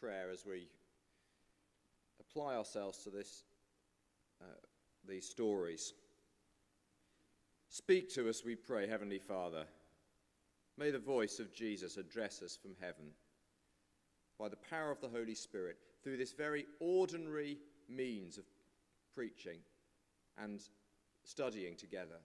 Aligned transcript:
prayer 0.00 0.30
as 0.32 0.44
we 0.46 0.68
apply 2.20 2.56
ourselves 2.56 2.98
to 3.04 3.10
this, 3.10 3.44
uh, 4.40 4.44
these 5.06 5.28
stories. 5.28 5.94
Speak 7.68 8.12
to 8.14 8.28
us, 8.28 8.44
we 8.44 8.54
pray, 8.54 8.86
Heavenly 8.86 9.18
Father. 9.18 9.64
May 10.76 10.90
the 10.90 10.98
voice 10.98 11.40
of 11.40 11.52
Jesus 11.52 11.96
address 11.96 12.42
us 12.42 12.56
from 12.56 12.76
heaven 12.80 13.06
by 14.38 14.48
the 14.48 14.56
power 14.56 14.90
of 14.90 15.00
the 15.00 15.08
Holy 15.08 15.34
Spirit 15.34 15.76
through 16.02 16.16
this 16.16 16.32
very 16.32 16.64
ordinary 16.78 17.58
means 17.88 18.38
of 18.38 18.44
preaching 19.14 19.58
and 20.42 20.60
studying 21.24 21.74
together. 21.76 22.20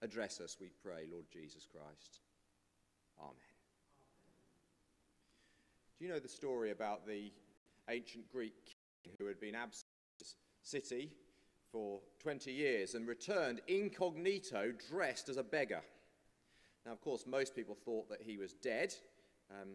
Address 0.00 0.40
us, 0.40 0.56
we 0.60 0.70
pray, 0.82 1.04
Lord 1.10 1.26
Jesus 1.32 1.66
Christ. 1.66 2.20
Amen. 3.20 3.51
Do 6.02 6.08
you 6.08 6.14
know 6.14 6.18
the 6.18 6.28
story 6.28 6.72
about 6.72 7.06
the 7.06 7.30
ancient 7.88 8.28
Greek 8.32 8.76
king 9.04 9.12
who 9.20 9.26
had 9.26 9.38
been 9.38 9.54
absent 9.54 9.86
from 10.18 10.26
his 10.26 10.34
city 10.64 11.12
for 11.70 12.00
20 12.18 12.50
years 12.50 12.96
and 12.96 13.06
returned 13.06 13.60
incognito 13.68 14.72
dressed 14.90 15.28
as 15.28 15.36
a 15.36 15.44
beggar? 15.44 15.80
Now, 16.84 16.90
of 16.90 17.00
course, 17.00 17.24
most 17.24 17.54
people 17.54 17.76
thought 17.84 18.08
that 18.08 18.20
he 18.20 18.36
was 18.36 18.52
dead. 18.52 18.92
Um, 19.48 19.74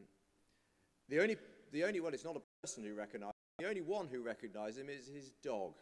the 1.07 1.21
only, 1.21 1.38
the 1.71 1.85
only 1.85 2.02
one, 2.02 2.13
it's 2.13 2.25
not 2.25 2.35
a 2.35 2.41
person 2.61 2.83
who 2.83 2.94
recognized 2.94 3.31
him, 3.31 3.63
the 3.63 3.69
only 3.69 3.81
one 3.83 4.09
who 4.09 4.21
recognized 4.21 4.77
him 4.77 4.89
is 4.89 5.07
his 5.07 5.31
dog. 5.41 5.75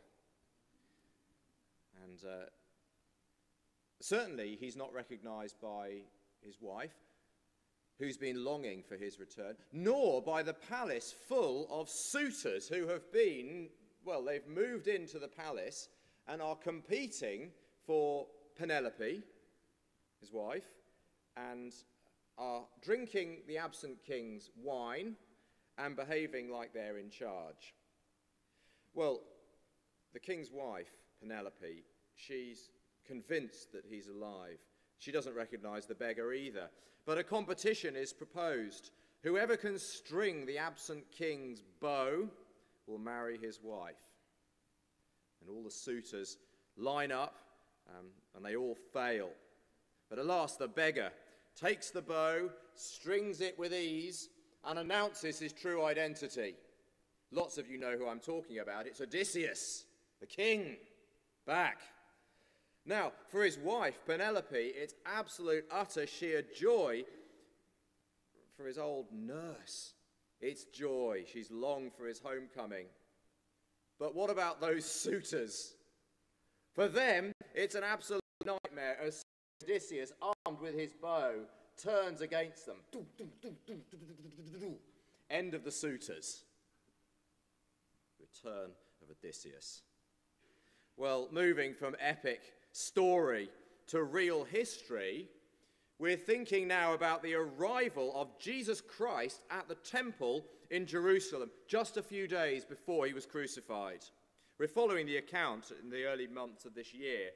And 2.04 2.20
uh, 2.24 2.46
certainly 4.00 4.60
he's 4.60 4.76
not 4.76 4.94
recognized 4.94 5.60
by 5.60 6.02
his 6.46 6.58
wife, 6.62 6.94
who's 8.00 8.18
been 8.18 8.44
longing 8.44 8.84
for 8.88 8.96
his 8.96 9.20
return, 9.20 9.56
nor 9.72 10.22
by 10.22 10.44
the 10.44 10.54
palace 10.54 11.14
full 11.28 11.68
of 11.72 11.90
suitors 11.90 12.68
who 12.68 12.88
have 12.88 13.12
been, 13.12 13.70
well, 14.04 14.24
they've 14.24 14.48
moved 14.48 14.88
into 14.88 15.20
the 15.20 15.28
palace 15.28 15.90
and 16.28 16.42
are 16.42 16.56
competing 16.56 17.52
for 17.86 18.26
Penelope, 18.58 19.22
his 20.20 20.32
wife, 20.32 20.66
and 21.38 21.74
are 22.38 22.64
drinking 22.82 23.38
the 23.48 23.58
absent 23.58 23.98
king's 24.06 24.50
wine 24.62 25.16
and 25.78 25.96
behaving 25.96 26.50
like 26.50 26.74
they're 26.74 26.98
in 26.98 27.10
charge. 27.10 27.74
Well, 28.94 29.22
the 30.14 30.20
king's 30.20 30.52
wife, 30.52 30.92
Penelope, 31.22 31.84
she's 32.16 32.70
convinced 33.06 33.72
that 33.74 33.84
he's 33.88 34.08
alive. 34.08 34.60
She 35.00 35.12
doesn't 35.12 35.36
recognize 35.36 35.86
the 35.86 35.96
beggar 35.96 36.34
either. 36.34 36.70
But 37.06 37.18
a 37.18 37.24
competition 37.24 37.96
is 37.96 38.14
proposed. 38.14 38.92
Whoever 39.24 39.58
can 39.58 39.78
string 39.78 40.46
the 40.46 40.58
absent 40.58 41.04
king's 41.12 41.64
bow 41.80 42.28
will 42.88 42.98
marry 42.98 43.38
his 43.38 43.60
wife. 43.62 43.96
And 45.42 45.50
all 45.50 45.64
the 45.64 45.72
suitors 45.72 46.38
line 46.78 47.12
up 47.12 47.36
um, 47.90 48.06
and 48.36 48.46
they 48.46 48.56
all 48.56 48.76
fail. 48.94 49.30
But 50.10 50.20
at 50.20 50.26
last, 50.26 50.60
the 50.60 50.68
beggar 50.68 51.12
takes 51.56 51.90
the 51.90 52.02
bow, 52.02 52.50
strings 52.76 53.42
it 53.42 53.58
with 53.58 53.74
ease, 53.74 54.30
and 54.66 54.80
announces 54.80 55.40
his 55.40 55.54
true 55.54 55.84
identity. 55.86 56.56
Lots 57.32 57.58
of 57.58 57.70
you 57.70 57.78
know 57.78 57.98
who 57.98 58.08
I'm 58.08 58.20
talking 58.20 58.60
about. 58.60 58.88
It's 58.88 59.02
Odysseus, 59.02 59.86
the 60.20 60.28
king, 60.28 60.78
back. 61.46 61.80
Now, 62.86 63.14
for 63.30 63.44
his 63.44 63.58
wife, 63.58 64.00
Penelope, 64.06 64.56
it's 64.56 64.94
absolute, 65.06 65.66
utter, 65.72 66.06
sheer 66.06 66.44
joy. 66.56 67.04
For 68.56 68.68
his 68.68 68.78
old 68.78 69.08
nurse, 69.12 69.94
it's 70.40 70.66
joy. 70.66 71.24
She's 71.32 71.50
longed 71.50 71.94
for 71.98 72.06
his 72.06 72.20
homecoming. 72.20 72.86
But 74.00 74.16
what 74.16 74.30
about 74.30 74.62
those 74.62 74.86
suitors? 75.02 75.74
For 76.74 76.88
them, 76.88 77.32
it's 77.56 77.76
an 77.76 77.84
absolute 77.84 78.22
nightmare 78.46 78.98
as 79.02 79.24
Odysseus, 79.64 80.12
armed 80.22 80.60
with 80.60 80.78
his 80.78 80.94
bow, 80.94 81.34
turns 81.82 82.22
against 82.22 82.66
them. 82.66 82.78
End 85.30 85.54
of 85.54 85.64
the 85.64 85.72
suitors. 85.72 86.44
Return 88.20 88.70
of 89.02 89.10
Odysseus. 89.10 89.82
Well, 90.98 91.30
moving 91.32 91.74
from 91.74 91.96
epic 92.00 92.42
story 92.76 93.50
to 93.88 94.04
real 94.04 94.44
history, 94.44 95.30
we're 95.98 96.18
thinking 96.18 96.68
now 96.68 96.94
about 96.94 97.24
the 97.24 97.34
arrival 97.34 98.12
of 98.14 98.38
Jesus 98.38 98.82
Christ 98.82 99.40
at 99.50 99.70
the 99.70 99.76
temple 99.76 100.46
in 100.70 100.86
Jerusalem 100.86 101.52
just 101.70 101.96
a 101.96 102.04
few 102.04 102.28
days 102.28 102.66
before 102.66 103.06
he 103.06 103.14
was 103.14 103.26
crucified. 103.26 104.04
We're 104.60 104.68
following 104.68 105.06
the 105.06 105.18
account 105.18 105.72
in 105.82 105.90
the 105.90 106.04
early 106.04 106.28
months 106.28 106.66
of 106.66 106.76
this 106.76 106.94
year 106.94 107.30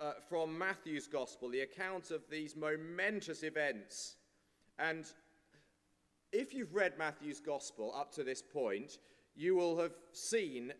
uh, 0.00 0.14
from 0.28 0.58
Matthew's 0.58 1.06
Gospel, 1.06 1.48
the 1.48 1.60
account 1.60 2.10
of 2.10 2.22
these 2.28 2.56
momentous 2.56 3.44
events. 3.44 4.16
And 4.80 5.04
if 6.32 6.52
you've 6.52 6.74
read 6.74 6.98
Matthew's 6.98 7.38
Gospel 7.38 7.94
up 7.96 8.12
to 8.14 8.24
this 8.24 8.42
point, 8.42 8.98
you 9.36 9.54
will 9.54 9.78
have 9.78 9.94
seen 10.12 10.72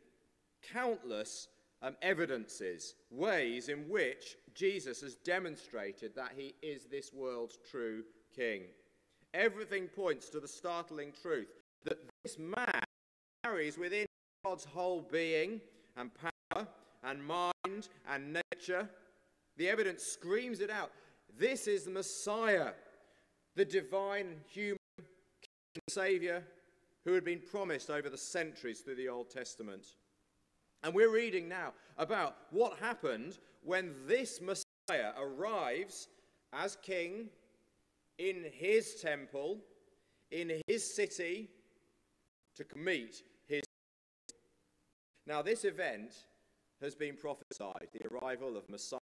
countless 0.73 1.47
um, 1.83 1.97
evidences, 2.03 2.95
ways 3.11 3.69
in 3.69 3.89
which 3.89 4.37
Jesus 4.55 5.01
has 5.01 5.17
demonstrated 5.17 6.15
that 6.15 6.33
he 6.37 6.55
is 6.63 6.85
this 6.85 7.13
world's 7.13 7.59
true 7.71 8.05
king. 8.35 8.63
Everything 9.35 9.89
points 9.89 10.29
to 10.31 10.41
the 10.41 10.49
startling 10.49 11.13
truth 11.21 11.49
that 11.85 11.99
this 12.23 12.39
man 12.39 12.83
carries 13.43 13.79
within 13.79 14.07
God's 14.45 14.65
whole 14.65 15.07
being 15.11 15.61
and 15.97 16.11
power 16.15 16.67
and 17.05 17.25
mind 17.25 17.89
and 18.09 18.39
nature. 18.53 18.89
The 19.57 19.69
evidence 19.69 20.03
screams 20.03 20.61
it 20.61 20.71
out. 20.71 20.93
This 21.39 21.67
is 21.67 21.85
the 21.85 21.91
Messiah, 21.91 22.73
the 23.57 23.65
divine 23.65 24.37
human 24.47 24.77
Savior 25.89 26.45
who 27.05 27.15
had 27.15 27.25
been 27.25 27.41
promised 27.51 27.91
over 27.91 28.09
the 28.09 28.19
centuries 28.19 28.81
through 28.81 28.95
the 28.95 29.09
Old 29.09 29.31
Testament. 29.31 29.87
And 30.83 30.93
we're 30.93 31.13
reading 31.13 31.49
now 31.49 31.75
about 31.97 32.37
what 32.51 32.79
happened 32.79 33.39
when 33.63 33.95
this 34.07 34.41
Messiah 34.41 35.13
arrives 35.21 36.09
as 36.53 36.77
king 36.83 37.29
in 38.19 38.45
his 38.53 38.97
temple, 38.97 39.59
in 40.31 40.61
his 40.67 40.95
city, 40.95 41.49
to 42.57 42.65
meet 42.77 43.23
his. 43.47 43.63
Now, 45.27 45.41
this 45.41 45.65
event 45.65 46.13
has 46.81 46.97
been 46.97 47.17
prophesied 47.17 47.89
the 47.93 48.09
arrival 48.09 48.57
of 48.57 48.69
Messiah 48.69 48.99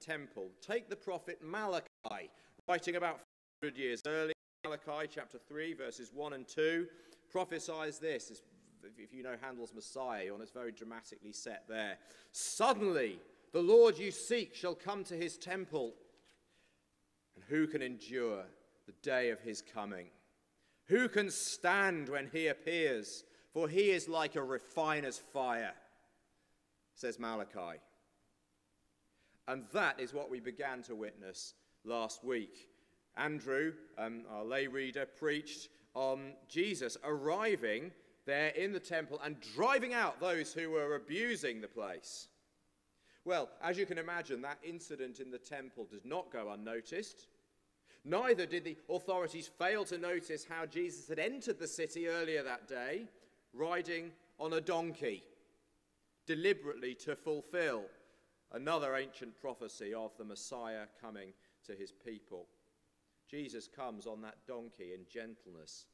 temple. 0.00 0.50
Take 0.60 0.88
the 0.88 0.96
prophet 0.96 1.40
Malachi, 1.42 2.30
writing 2.68 2.96
about 2.96 3.20
400 3.60 3.76
years 3.76 4.00
earlier, 4.06 4.32
Malachi 4.64 5.08
chapter 5.12 5.38
3, 5.48 5.74
verses 5.74 6.12
1 6.14 6.32
and 6.32 6.46
2, 6.46 6.86
prophesies 7.30 7.98
this 7.98 8.30
if 8.98 9.12
you 9.12 9.22
know 9.22 9.36
Handel's 9.40 9.74
Messiah, 9.74 10.32
and 10.32 10.42
it's 10.42 10.50
very 10.50 10.72
dramatically 10.72 11.32
set 11.32 11.64
there. 11.68 11.98
Suddenly, 12.32 13.18
the 13.52 13.62
Lord 13.62 13.98
you 13.98 14.10
seek 14.10 14.54
shall 14.54 14.74
come 14.74 15.04
to 15.04 15.14
his 15.14 15.36
temple. 15.36 15.94
And 17.34 17.44
who 17.48 17.66
can 17.66 17.82
endure 17.82 18.44
the 18.86 18.94
day 19.02 19.30
of 19.30 19.40
his 19.40 19.62
coming? 19.62 20.06
Who 20.86 21.08
can 21.08 21.30
stand 21.30 22.08
when 22.08 22.28
he 22.32 22.48
appears? 22.48 23.24
For 23.52 23.68
he 23.68 23.90
is 23.90 24.08
like 24.08 24.36
a 24.36 24.42
refiner's 24.42 25.18
fire, 25.18 25.72
says 26.94 27.18
Malachi. 27.18 27.80
And 29.46 29.64
that 29.72 30.00
is 30.00 30.12
what 30.12 30.30
we 30.30 30.40
began 30.40 30.82
to 30.82 30.94
witness 30.94 31.54
last 31.84 32.24
week. 32.24 32.68
Andrew, 33.16 33.72
um, 33.98 34.22
our 34.30 34.44
lay 34.44 34.66
reader, 34.66 35.06
preached 35.06 35.68
on 35.94 36.32
Jesus 36.48 36.96
arriving 37.04 37.92
there 38.26 38.48
in 38.48 38.72
the 38.72 38.80
temple 38.80 39.20
and 39.24 39.36
driving 39.54 39.94
out 39.94 40.20
those 40.20 40.52
who 40.52 40.70
were 40.70 40.96
abusing 40.96 41.60
the 41.60 41.68
place. 41.68 42.28
Well, 43.24 43.48
as 43.62 43.78
you 43.78 43.86
can 43.86 43.98
imagine, 43.98 44.42
that 44.42 44.58
incident 44.62 45.20
in 45.20 45.30
the 45.30 45.38
temple 45.38 45.86
does 45.90 46.04
not 46.04 46.30
go 46.30 46.50
unnoticed. 46.50 47.28
Neither 48.04 48.44
did 48.44 48.64
the 48.64 48.76
authorities 48.90 49.48
fail 49.58 49.84
to 49.86 49.96
notice 49.96 50.44
how 50.48 50.66
Jesus 50.66 51.08
had 51.08 51.18
entered 51.18 51.58
the 51.58 51.66
city 51.66 52.06
earlier 52.06 52.42
that 52.42 52.68
day, 52.68 53.06
riding 53.54 54.10
on 54.38 54.52
a 54.52 54.60
donkey, 54.60 55.22
deliberately 56.26 56.94
to 56.96 57.16
fulfill 57.16 57.84
another 58.52 58.94
ancient 58.94 59.40
prophecy 59.40 59.94
of 59.94 60.10
the 60.18 60.24
Messiah 60.24 60.84
coming 61.00 61.32
to 61.66 61.72
his 61.72 61.92
people. 61.92 62.46
Jesus 63.30 63.68
comes 63.68 64.06
on 64.06 64.20
that 64.20 64.36
donkey 64.46 64.92
in 64.92 65.06
gentleness 65.10 65.86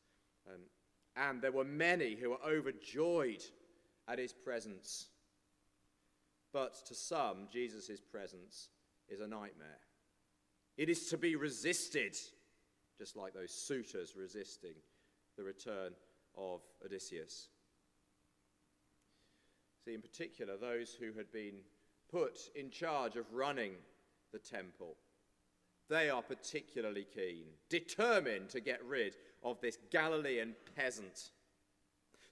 and 1.17 1.41
there 1.41 1.53
were 1.53 1.65
many 1.65 2.15
who 2.15 2.31
were 2.31 2.45
overjoyed 2.47 3.43
at 4.09 4.19
his 4.19 4.33
presence. 4.33 5.09
But 6.53 6.75
to 6.87 6.95
some, 6.95 7.49
Jesus' 7.53 8.01
presence 8.01 8.69
is 9.09 9.21
a 9.21 9.27
nightmare. 9.27 9.81
It 10.77 10.89
is 10.89 11.09
to 11.09 11.19
be 11.19 11.37
resisted, 11.37 12.17
just 12.99 13.17
like 13.17 13.35
those 13.35 13.53
suitors 13.53 14.15
resisting 14.17 14.75
the 15.37 15.45
return 15.45 15.93
of 16.37 16.61
Odysseus. 16.85 17.49
See, 19.85 19.95
in 19.95 20.03
particular, 20.03 20.57
those 20.57 20.93
who 20.93 21.13
had 21.17 21.31
been 21.33 21.61
put 22.11 22.39
in 22.55 22.71
charge 22.71 23.17
of 23.17 23.33
running 23.33 23.73
the 24.33 24.39
temple. 24.39 24.97
They 25.89 26.11
are 26.11 26.23
particularly 26.23 27.07
keen, 27.15 27.45
determined 27.69 28.49
to 28.51 28.61
get 28.61 28.85
rid 28.85 29.17
of 29.43 29.61
this 29.61 29.79
Galilean 29.91 30.55
peasant. 30.77 31.31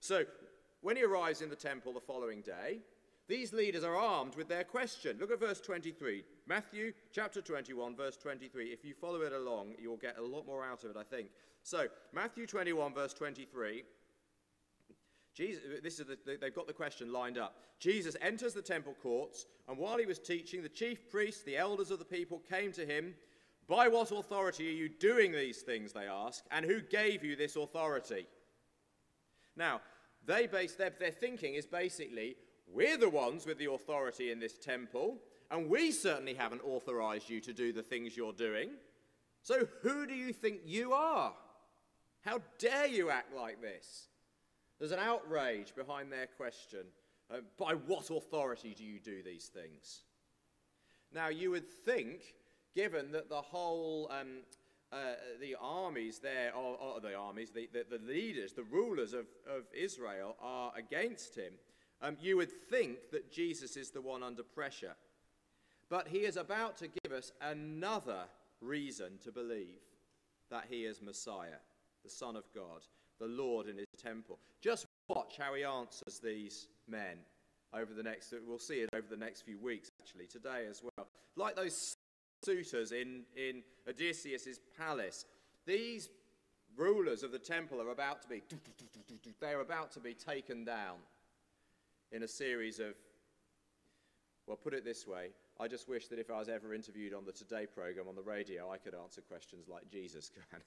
So, 0.01 0.25
when 0.81 0.97
he 0.97 1.03
arrives 1.03 1.43
in 1.43 1.51
the 1.51 1.57
temple 1.57 1.93
the 1.93 2.01
following 2.01 2.41
day, 2.41 2.79
these 3.29 3.53
leaders 3.53 3.85
are 3.85 3.97
armed 3.97 4.37
with 4.37 4.49
their 4.49 4.65
question. 4.65 5.19
Look 5.21 5.31
at 5.31 5.41
verse 5.41 5.61
23. 5.61 6.25
Matthew 6.47 6.93
chapter 7.13 7.43
21, 7.43 7.95
verse 7.95 8.17
23. 8.17 8.67
If 8.69 8.85
you 8.85 8.95
follow 8.95 9.21
it 9.21 9.33
along, 9.33 9.75
you'll 9.79 9.99
get 9.99 10.17
a 10.19 10.23
lot 10.23 10.47
more 10.47 10.65
out 10.65 10.85
of 10.85 10.91
it, 10.91 10.97
I 10.97 11.03
think. 11.03 11.29
So, 11.63 11.89
Matthew 12.15 12.47
21, 12.47 12.95
verse 12.95 13.13
23. 13.13 13.85
Jesus, 15.35 15.63
this 15.83 16.01
is 16.01 16.07
the, 16.07 16.39
they've 16.41 16.55
got 16.55 16.67
the 16.67 16.73
question 16.73 17.13
lined 17.13 17.39
up. 17.39 17.57
Jesus 17.79 18.17
enters 18.21 18.55
the 18.55 18.63
temple 18.63 18.95
courts, 19.01 19.47
and 19.69 19.79
while 19.79 19.99
he 19.99 20.07
was 20.07 20.19
teaching, 20.19 20.63
the 20.63 20.69
chief 20.69 21.11
priests, 21.11 21.43
the 21.43 21.57
elders 21.57 21.91
of 21.91 21.99
the 21.99 22.05
people, 22.05 22.43
came 22.51 22.73
to 22.73 22.85
him. 22.85 23.15
By 23.69 23.89
what 23.89 24.11
authority 24.11 24.69
are 24.69 24.73
you 24.73 24.89
doing 24.89 25.33
these 25.33 25.59
things? 25.59 25.93
They 25.93 26.07
ask, 26.07 26.45
and 26.51 26.65
who 26.65 26.81
gave 26.81 27.23
you 27.23 27.37
this 27.37 27.57
authority? 27.57 28.27
Now, 29.57 29.81
they 30.25 30.47
base 30.47 30.75
their, 30.75 30.93
their 30.99 31.11
thinking 31.11 31.55
is 31.55 31.67
basically 31.67 32.37
we're 32.67 32.97
the 32.97 33.11
ones 33.11 33.47
with 33.47 33.59
the 33.59 33.71
authority 33.71 34.31
in 34.31 34.41
this 34.41 34.59
temple, 34.59 35.19
and 35.51 35.69
we 35.69 35.91
certainly 35.91 36.35
haven't 36.35 36.63
authorized 36.65 37.29
you 37.29 37.41
to 37.41 37.53
do 37.53 37.73
the 37.73 37.83
things 37.83 38.17
you're 38.17 38.33
doing. 38.33 38.71
So 39.43 39.67
who 39.83 40.07
do 40.07 40.15
you 40.15 40.33
think 40.33 40.61
you 40.65 40.93
are? 40.93 41.33
How 42.23 42.41
dare 42.59 42.87
you 42.87 43.11
act 43.11 43.35
like 43.35 43.61
this? 43.61 44.09
There's 44.79 44.93
an 44.93 44.99
outrage 44.99 45.75
behind 45.75 46.13
their 46.13 46.27
question. 46.27 46.85
Uh, 47.31 47.39
by 47.59 47.73
what 47.73 48.11
authority 48.11 48.75
do 48.77 48.85
you 48.85 48.99
do 48.99 49.23
these 49.23 49.47
things? 49.47 50.03
Now, 51.13 51.29
you 51.29 51.51
would 51.51 51.69
think, 51.69 52.21
given 52.75 53.13
that 53.13 53.29
the 53.29 53.41
whole, 53.41 54.11
um, 54.11 54.43
uh, 54.93 55.15
the 55.41 55.57
armies 55.61 56.19
there, 56.19 56.55
or, 56.55 57.01
the 57.01 57.15
armies, 57.15 57.51
the, 57.51 57.69
the, 57.73 57.85
the, 57.99 58.05
leaders, 58.05 58.53
the 58.53 58.65
rulers 58.65 59.13
of, 59.13 59.27
of 59.49 59.65
Israel 59.73 60.37
are 60.41 60.73
against 60.77 61.37
him, 61.37 61.53
um, 62.01 62.17
you 62.21 62.37
would 62.37 62.53
think 62.71 63.11
that 63.13 63.33
Jesus 63.33 63.77
is 63.77 63.91
the 63.91 64.01
one 64.01 64.23
under 64.23 64.43
pressure. 64.43 64.95
But 65.91 66.09
he 66.09 66.19
is 66.19 66.37
about 66.37 66.77
to 66.79 66.89
give 66.89 67.13
us 67.13 67.33
another 67.41 68.25
reason 68.61 69.19
to 69.25 69.33
believe 69.33 69.81
that 70.51 70.67
he 70.69 70.85
is 70.85 71.03
Messiah, 71.03 71.61
the 72.05 72.11
Son 72.11 72.37
of 72.37 72.45
God 72.55 72.83
the 73.19 73.27
Lord 73.27 73.67
in 73.67 73.77
his 73.77 73.87
temple. 74.03 74.39
Just 74.61 74.87
watch 75.09 75.37
how 75.39 75.55
he 75.55 75.65
answers 75.65 76.21
these 76.23 76.69
men 76.89 77.19
over 77.75 77.93
the 77.93 78.03
next, 78.03 78.33
we'll 78.47 78.59
see 78.59 78.81
it 78.81 78.89
over 78.95 79.07
the 79.09 79.17
next 79.17 79.43
few 79.43 79.59
weeks, 79.59 79.91
actually, 80.01 80.27
today 80.27 80.65
as 80.69 80.83
well. 80.83 81.09
Like 81.37 81.57
those 81.57 81.97
suitors 82.43 82.93
in, 82.93 83.23
in 83.37 83.63
Odysseus' 83.89 84.61
palace, 84.79 85.25
these 85.67 86.09
rulers 86.77 87.23
of 87.23 87.33
the 87.33 87.39
temple 87.39 87.81
are 87.81 87.91
about 87.91 88.23
to 88.23 88.29
be, 88.29 88.43
they're 89.41 89.61
about 89.61 89.93
to 89.93 90.01
be 90.01 90.15
taken 90.15 90.65
down 90.65 90.97
in 92.13 92.23
a 92.23 92.29
series 92.29 92.79
of, 92.79 92.95
well, 94.47 94.57
put 94.57 94.73
it 94.73 94.85
this 94.85 95.07
way, 95.07 95.31
I 95.61 95.67
just 95.67 95.89
wish 95.89 96.07
that 96.09 96.19
if 96.19 96.31
I 96.31 96.39
was 96.39 96.49
ever 96.49 96.73
interviewed 96.73 97.13
on 97.13 97.25
the 97.25 97.33
Today 97.33 97.67
program 97.67 98.07
on 98.09 98.15
the 98.15 98.23
radio, 98.23 98.71
I 98.71 98.79
could 98.79 98.95
answer 98.95 99.21
questions 99.21 99.67
like 99.69 99.91
Jesus 99.91 100.31
can. 100.51 100.61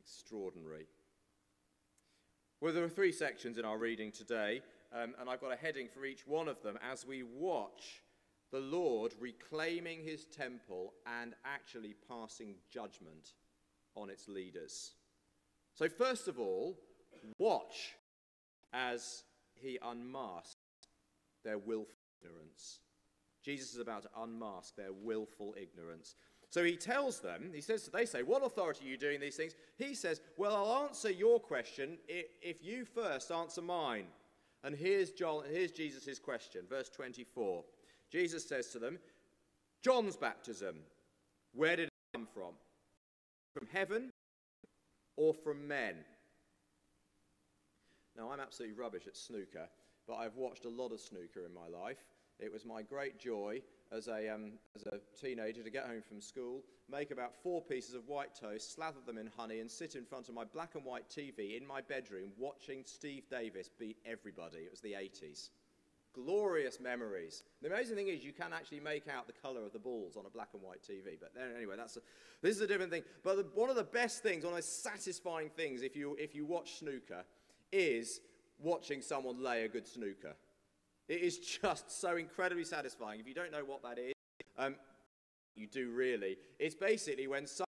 extraordinary. 0.00 0.86
Well, 2.60 2.72
there 2.72 2.84
are 2.84 2.88
three 2.88 3.12
sections 3.12 3.58
in 3.58 3.64
our 3.64 3.76
reading 3.76 4.12
today, 4.12 4.62
um, 4.92 5.14
and 5.20 5.28
I've 5.28 5.40
got 5.40 5.52
a 5.52 5.56
heading 5.56 5.88
for 5.88 6.04
each 6.04 6.26
one 6.26 6.48
of 6.48 6.62
them 6.62 6.78
as 6.88 7.04
we 7.04 7.22
watch 7.22 8.03
the 8.54 8.60
Lord 8.60 9.14
reclaiming 9.18 10.04
his 10.04 10.26
temple 10.26 10.94
and 11.20 11.34
actually 11.44 11.96
passing 12.08 12.54
judgment 12.70 13.32
on 13.96 14.08
its 14.08 14.28
leaders. 14.28 14.92
So, 15.74 15.88
first 15.88 16.28
of 16.28 16.38
all, 16.38 16.78
watch 17.40 17.96
as 18.72 19.24
he 19.56 19.76
unmasks 19.82 20.54
their 21.44 21.58
willful 21.58 21.96
ignorance. 22.22 22.78
Jesus 23.42 23.74
is 23.74 23.80
about 23.80 24.02
to 24.02 24.08
unmask 24.18 24.76
their 24.76 24.92
willful 24.92 25.56
ignorance. 25.60 26.14
So 26.48 26.62
he 26.62 26.76
tells 26.76 27.18
them, 27.18 27.50
he 27.52 27.60
says, 27.60 27.90
they 27.92 28.06
say, 28.06 28.22
What 28.22 28.44
authority 28.44 28.86
are 28.86 28.88
you 28.90 28.96
doing 28.96 29.18
these 29.18 29.34
things? 29.34 29.56
He 29.76 29.96
says, 29.96 30.20
Well, 30.36 30.54
I'll 30.54 30.86
answer 30.86 31.10
your 31.10 31.40
question 31.40 31.98
if 32.06 32.62
you 32.62 32.84
first 32.84 33.32
answer 33.32 33.62
mine. 33.62 34.06
And 34.62 34.76
here's, 34.76 35.10
John, 35.10 35.42
here's 35.50 35.72
Jesus' 35.72 36.20
question, 36.20 36.62
verse 36.70 36.88
24. 36.88 37.64
Jesus 38.14 38.46
says 38.46 38.68
to 38.68 38.78
them, 38.78 38.96
John's 39.82 40.14
baptism, 40.14 40.76
where 41.52 41.74
did 41.74 41.86
it 41.86 41.92
come 42.14 42.28
from? 42.32 42.52
From 43.52 43.66
heaven 43.72 44.12
or 45.16 45.34
from 45.34 45.66
men? 45.66 45.96
Now, 48.16 48.30
I'm 48.30 48.38
absolutely 48.38 48.80
rubbish 48.80 49.08
at 49.08 49.16
snooker, 49.16 49.68
but 50.06 50.14
I've 50.14 50.36
watched 50.36 50.64
a 50.64 50.68
lot 50.68 50.92
of 50.92 51.00
snooker 51.00 51.44
in 51.44 51.52
my 51.52 51.66
life. 51.66 52.04
It 52.38 52.52
was 52.52 52.64
my 52.64 52.82
great 52.82 53.18
joy 53.18 53.60
as 53.90 54.06
a, 54.06 54.32
um, 54.32 54.52
as 54.76 54.86
a 54.86 55.00
teenager 55.20 55.64
to 55.64 55.70
get 55.70 55.86
home 55.86 56.02
from 56.06 56.20
school, 56.20 56.62
make 56.88 57.10
about 57.10 57.34
four 57.42 57.62
pieces 57.62 57.94
of 57.94 58.06
white 58.06 58.32
toast, 58.40 58.76
slather 58.76 59.00
them 59.04 59.18
in 59.18 59.28
honey, 59.36 59.58
and 59.58 59.68
sit 59.68 59.96
in 59.96 60.04
front 60.04 60.28
of 60.28 60.36
my 60.36 60.44
black 60.44 60.76
and 60.76 60.84
white 60.84 61.08
TV 61.08 61.60
in 61.60 61.66
my 61.66 61.80
bedroom 61.80 62.30
watching 62.38 62.84
Steve 62.84 63.24
Davis 63.28 63.70
beat 63.76 63.96
everybody. 64.06 64.58
It 64.58 64.70
was 64.70 64.80
the 64.80 64.92
80s. 64.92 65.48
Glorious 66.14 66.78
memories. 66.78 67.42
The 67.60 67.68
amazing 67.68 67.96
thing 67.96 68.08
is, 68.08 68.24
you 68.24 68.32
can 68.32 68.52
actually 68.52 68.80
make 68.80 69.08
out 69.08 69.26
the 69.26 69.32
color 69.32 69.64
of 69.64 69.72
the 69.72 69.78
balls 69.78 70.16
on 70.16 70.24
a 70.26 70.30
black 70.30 70.48
and 70.52 70.62
white 70.62 70.82
TV. 70.82 71.18
But 71.18 71.32
anyway, 71.56 71.74
that's 71.76 71.96
a, 71.96 72.00
this 72.40 72.54
is 72.54 72.62
a 72.62 72.66
different 72.66 72.92
thing. 72.92 73.02
But 73.22 73.36
the, 73.36 73.46
one 73.54 73.68
of 73.68 73.76
the 73.76 73.84
best 73.84 74.22
things, 74.22 74.44
one 74.44 74.52
of 74.52 74.58
the 74.58 74.62
satisfying 74.62 75.50
things, 75.50 75.82
if 75.82 75.96
you, 75.96 76.16
if 76.18 76.34
you 76.34 76.46
watch 76.46 76.78
snooker, 76.78 77.24
is 77.72 78.20
watching 78.58 79.02
someone 79.02 79.42
lay 79.42 79.64
a 79.64 79.68
good 79.68 79.86
snooker. 79.86 80.34
It 81.08 81.20
is 81.20 81.38
just 81.38 82.00
so 82.00 82.16
incredibly 82.16 82.64
satisfying. 82.64 83.20
If 83.20 83.26
you 83.26 83.34
don't 83.34 83.52
know 83.52 83.64
what 83.64 83.82
that 83.82 83.98
is, 83.98 84.12
um, 84.56 84.76
you 85.56 85.66
do 85.66 85.90
really. 85.90 86.36
It's 86.58 86.74
basically 86.74 87.26
when 87.26 87.46
someone 87.46 87.66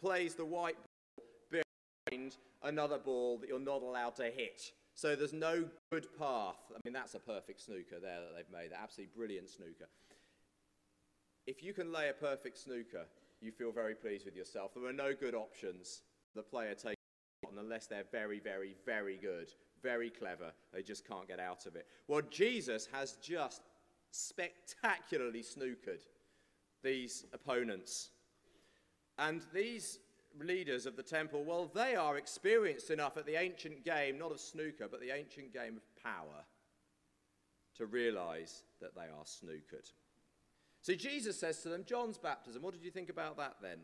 plays 0.00 0.34
the 0.34 0.44
white 0.44 0.76
ball 1.16 1.62
behind 2.10 2.36
another 2.62 2.98
ball 2.98 3.38
that 3.38 3.48
you're 3.48 3.58
not 3.58 3.82
allowed 3.82 4.16
to 4.16 4.24
hit. 4.24 4.72
So 4.98 5.14
there's 5.14 5.32
no 5.32 5.64
good 5.92 6.08
path. 6.18 6.56
I 6.74 6.80
mean, 6.84 6.92
that's 6.92 7.14
a 7.14 7.20
perfect 7.20 7.60
snooker 7.60 8.00
there 8.02 8.18
that 8.20 8.34
they've 8.34 8.52
made. 8.52 8.70
Absolutely 8.74 9.12
brilliant 9.16 9.48
snooker. 9.48 9.86
If 11.46 11.62
you 11.62 11.72
can 11.72 11.92
lay 11.92 12.08
a 12.08 12.12
perfect 12.12 12.58
snooker, 12.58 13.06
you 13.40 13.52
feel 13.52 13.70
very 13.70 13.94
pleased 13.94 14.24
with 14.24 14.34
yourself. 14.34 14.72
There 14.74 14.84
are 14.90 14.92
no 14.92 15.14
good 15.14 15.36
options 15.36 16.02
the 16.34 16.42
player 16.42 16.74
takes 16.74 16.96
unless 17.56 17.86
they're 17.86 18.10
very, 18.10 18.40
very, 18.40 18.74
very 18.84 19.16
good 19.16 19.52
very 19.82 20.10
clever. 20.10 20.52
They 20.72 20.82
just 20.82 21.06
can't 21.06 21.28
get 21.28 21.40
out 21.40 21.66
of 21.66 21.76
it. 21.76 21.86
Well, 22.06 22.22
Jesus 22.30 22.88
has 22.92 23.12
just 23.22 23.62
spectacularly 24.10 25.42
snookered 25.42 26.02
these 26.82 27.24
opponents. 27.32 28.10
And 29.18 29.42
these 29.52 29.98
leaders 30.40 30.86
of 30.86 30.96
the 30.96 31.02
temple, 31.02 31.44
well, 31.44 31.70
they 31.74 31.94
are 31.94 32.16
experienced 32.16 32.90
enough 32.90 33.16
at 33.16 33.26
the 33.26 33.36
ancient 33.36 33.84
game, 33.84 34.18
not 34.18 34.32
of 34.32 34.40
snooker, 34.40 34.88
but 34.90 35.00
the 35.00 35.10
ancient 35.10 35.52
game 35.52 35.76
of 35.76 36.02
power, 36.02 36.44
to 37.76 37.86
realize 37.86 38.62
that 38.80 38.94
they 38.94 39.02
are 39.02 39.24
snookered. 39.24 39.92
So 40.82 40.94
Jesus 40.94 41.38
says 41.38 41.60
to 41.62 41.68
them, 41.68 41.84
John's 41.86 42.18
baptism, 42.18 42.62
what 42.62 42.72
did 42.72 42.84
you 42.84 42.90
think 42.90 43.10
about 43.10 43.36
that 43.36 43.56
then? 43.60 43.78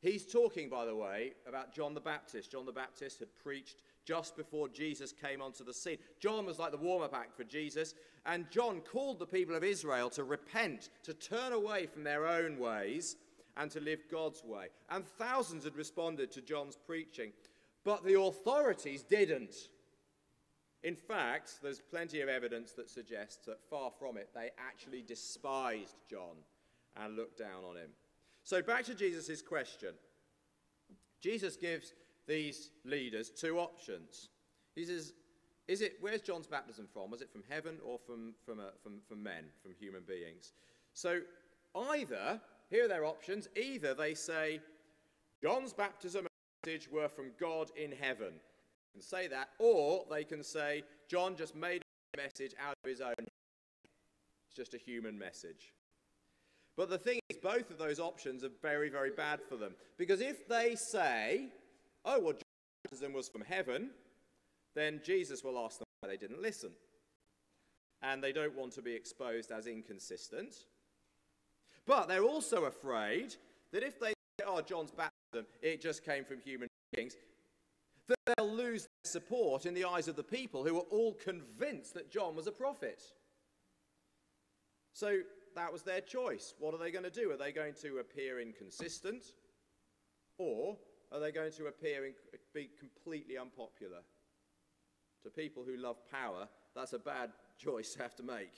He's 0.00 0.30
talking, 0.30 0.68
by 0.68 0.84
the 0.84 0.94
way, 0.94 1.32
about 1.48 1.74
John 1.74 1.94
the 1.94 2.00
Baptist. 2.00 2.52
John 2.52 2.66
the 2.66 2.72
Baptist 2.72 3.20
had 3.20 3.34
preached 3.42 3.82
just 4.04 4.36
before 4.36 4.68
Jesus 4.68 5.12
came 5.12 5.40
onto 5.40 5.64
the 5.64 5.72
scene. 5.72 5.96
John 6.20 6.44
was 6.44 6.58
like 6.58 6.72
the 6.72 6.76
warm 6.76 7.02
up 7.02 7.14
act 7.14 7.34
for 7.34 7.44
Jesus, 7.44 7.94
and 8.26 8.50
John 8.50 8.82
called 8.82 9.18
the 9.18 9.26
people 9.26 9.56
of 9.56 9.64
Israel 9.64 10.10
to 10.10 10.24
repent, 10.24 10.90
to 11.04 11.14
turn 11.14 11.54
away 11.54 11.86
from 11.86 12.04
their 12.04 12.26
own 12.26 12.58
ways, 12.58 13.16
and 13.56 13.70
to 13.70 13.80
live 13.80 14.04
God's 14.10 14.42
way. 14.44 14.66
And 14.90 15.06
thousands 15.06 15.64
had 15.64 15.76
responded 15.76 16.32
to 16.32 16.40
John's 16.40 16.76
preaching, 16.76 17.32
but 17.84 18.04
the 18.04 18.18
authorities 18.18 19.02
didn't. 19.02 19.54
In 20.82 20.96
fact, 20.96 21.54
there's 21.62 21.80
plenty 21.80 22.20
of 22.20 22.28
evidence 22.28 22.72
that 22.72 22.90
suggests 22.90 23.46
that 23.46 23.62
far 23.70 23.90
from 23.98 24.16
it, 24.16 24.30
they 24.34 24.50
actually 24.58 25.02
despised 25.02 25.96
John 26.10 26.36
and 26.96 27.16
looked 27.16 27.38
down 27.38 27.64
on 27.68 27.76
him. 27.76 27.90
So, 28.42 28.60
back 28.60 28.84
to 28.84 28.94
Jesus' 28.94 29.40
question. 29.40 29.94
Jesus 31.20 31.56
gives 31.56 31.94
these 32.26 32.70
leaders 32.84 33.30
two 33.30 33.58
options. 33.58 34.28
He 34.74 34.84
says, 34.84 35.14
is 35.66 35.80
it, 35.80 35.94
where's 36.00 36.20
John's 36.20 36.46
baptism 36.46 36.86
from? 36.92 37.10
Was 37.10 37.22
it 37.22 37.30
from 37.32 37.42
heaven 37.48 37.78
or 37.82 37.98
from, 37.98 38.34
from, 38.44 38.60
a, 38.60 38.72
from, 38.82 39.00
from 39.08 39.22
men, 39.22 39.44
from 39.62 39.72
human 39.72 40.02
beings? 40.06 40.52
So 40.92 41.20
either, 41.74 42.40
here 42.70 42.84
are 42.84 42.88
their 42.88 43.04
options, 43.04 43.48
either 43.56 43.94
they 43.94 44.14
say, 44.14 44.60
John's 45.42 45.72
baptism 45.72 46.20
and 46.20 46.28
message 46.64 46.90
were 46.90 47.08
from 47.08 47.32
God 47.38 47.70
in 47.76 47.92
heaven. 47.92 48.32
can 48.92 49.02
say 49.02 49.28
that, 49.28 49.50
or 49.58 50.04
they 50.10 50.24
can 50.24 50.42
say, 50.42 50.82
John 51.08 51.36
just 51.36 51.54
made 51.54 51.82
a 52.14 52.16
message 52.16 52.54
out 52.60 52.74
of 52.82 52.88
his 52.88 53.00
own. 53.00 53.14
It's 53.18 54.56
just 54.56 54.74
a 54.74 54.78
human 54.78 55.18
message. 55.18 55.72
But 56.76 56.90
the 56.90 56.98
thing 56.98 57.20
is, 57.28 57.36
both 57.36 57.70
of 57.70 57.78
those 57.78 58.00
options 58.00 58.42
are 58.42 58.50
very, 58.62 58.88
very 58.88 59.10
bad 59.10 59.40
for 59.48 59.56
them. 59.56 59.74
Because 59.96 60.20
if 60.20 60.48
they 60.48 60.74
say, 60.90 61.48
oh, 62.04 62.20
well, 62.20 62.32
John's 62.32 62.42
baptism 62.84 63.12
was 63.12 63.28
from 63.28 63.42
heaven, 63.42 63.90
then 64.74 65.00
Jesus 65.04 65.44
will 65.44 65.58
ask 65.58 65.78
them 65.78 65.86
why 66.00 66.08
they 66.08 66.16
didn't 66.16 66.42
listen. 66.42 66.70
And 68.02 68.22
they 68.22 68.32
don't 68.32 68.56
want 68.56 68.72
to 68.72 68.82
be 68.82 68.92
exposed 68.92 69.52
as 69.52 69.66
inconsistent. 69.66 70.54
But 71.86 72.08
they're 72.08 72.24
also 72.24 72.64
afraid 72.64 73.36
that 73.72 73.82
if 73.82 74.00
they 74.00 74.08
say, 74.08 74.46
oh, 74.46 74.60
John's 74.60 74.90
baptism, 74.90 75.46
it 75.62 75.80
just 75.80 76.04
came 76.04 76.24
from 76.24 76.40
human 76.40 76.68
beings, 76.92 77.16
that 78.08 78.16
they'll 78.36 78.50
lose 78.50 78.82
their 78.82 79.10
support 79.10 79.66
in 79.66 79.74
the 79.74 79.84
eyes 79.84 80.08
of 80.08 80.16
the 80.16 80.22
people 80.22 80.64
who 80.64 80.78
are 80.78 80.86
all 80.90 81.14
convinced 81.14 81.94
that 81.94 82.10
John 82.10 82.36
was 82.36 82.46
a 82.46 82.52
prophet. 82.52 83.02
So 84.92 85.20
that 85.56 85.72
was 85.72 85.82
their 85.82 86.00
choice. 86.00 86.54
What 86.58 86.74
are 86.74 86.78
they 86.78 86.90
going 86.90 87.04
to 87.04 87.10
do? 87.10 87.30
Are 87.30 87.36
they 87.36 87.52
going 87.52 87.74
to 87.82 87.98
appear 87.98 88.40
inconsistent? 88.40 89.24
Or 90.38 90.76
are 91.12 91.20
they 91.20 91.32
going 91.32 91.52
to 91.52 91.66
appear 91.66 92.06
in, 92.06 92.14
be 92.54 92.70
completely 92.78 93.38
unpopular? 93.38 93.98
To 95.22 95.30
people 95.30 95.64
who 95.64 95.76
love 95.76 95.96
power, 96.10 96.48
that's 96.74 96.92
a 96.92 96.98
bad 96.98 97.30
choice 97.58 97.94
to 97.94 98.02
have 98.02 98.14
to 98.16 98.22
make. 98.22 98.52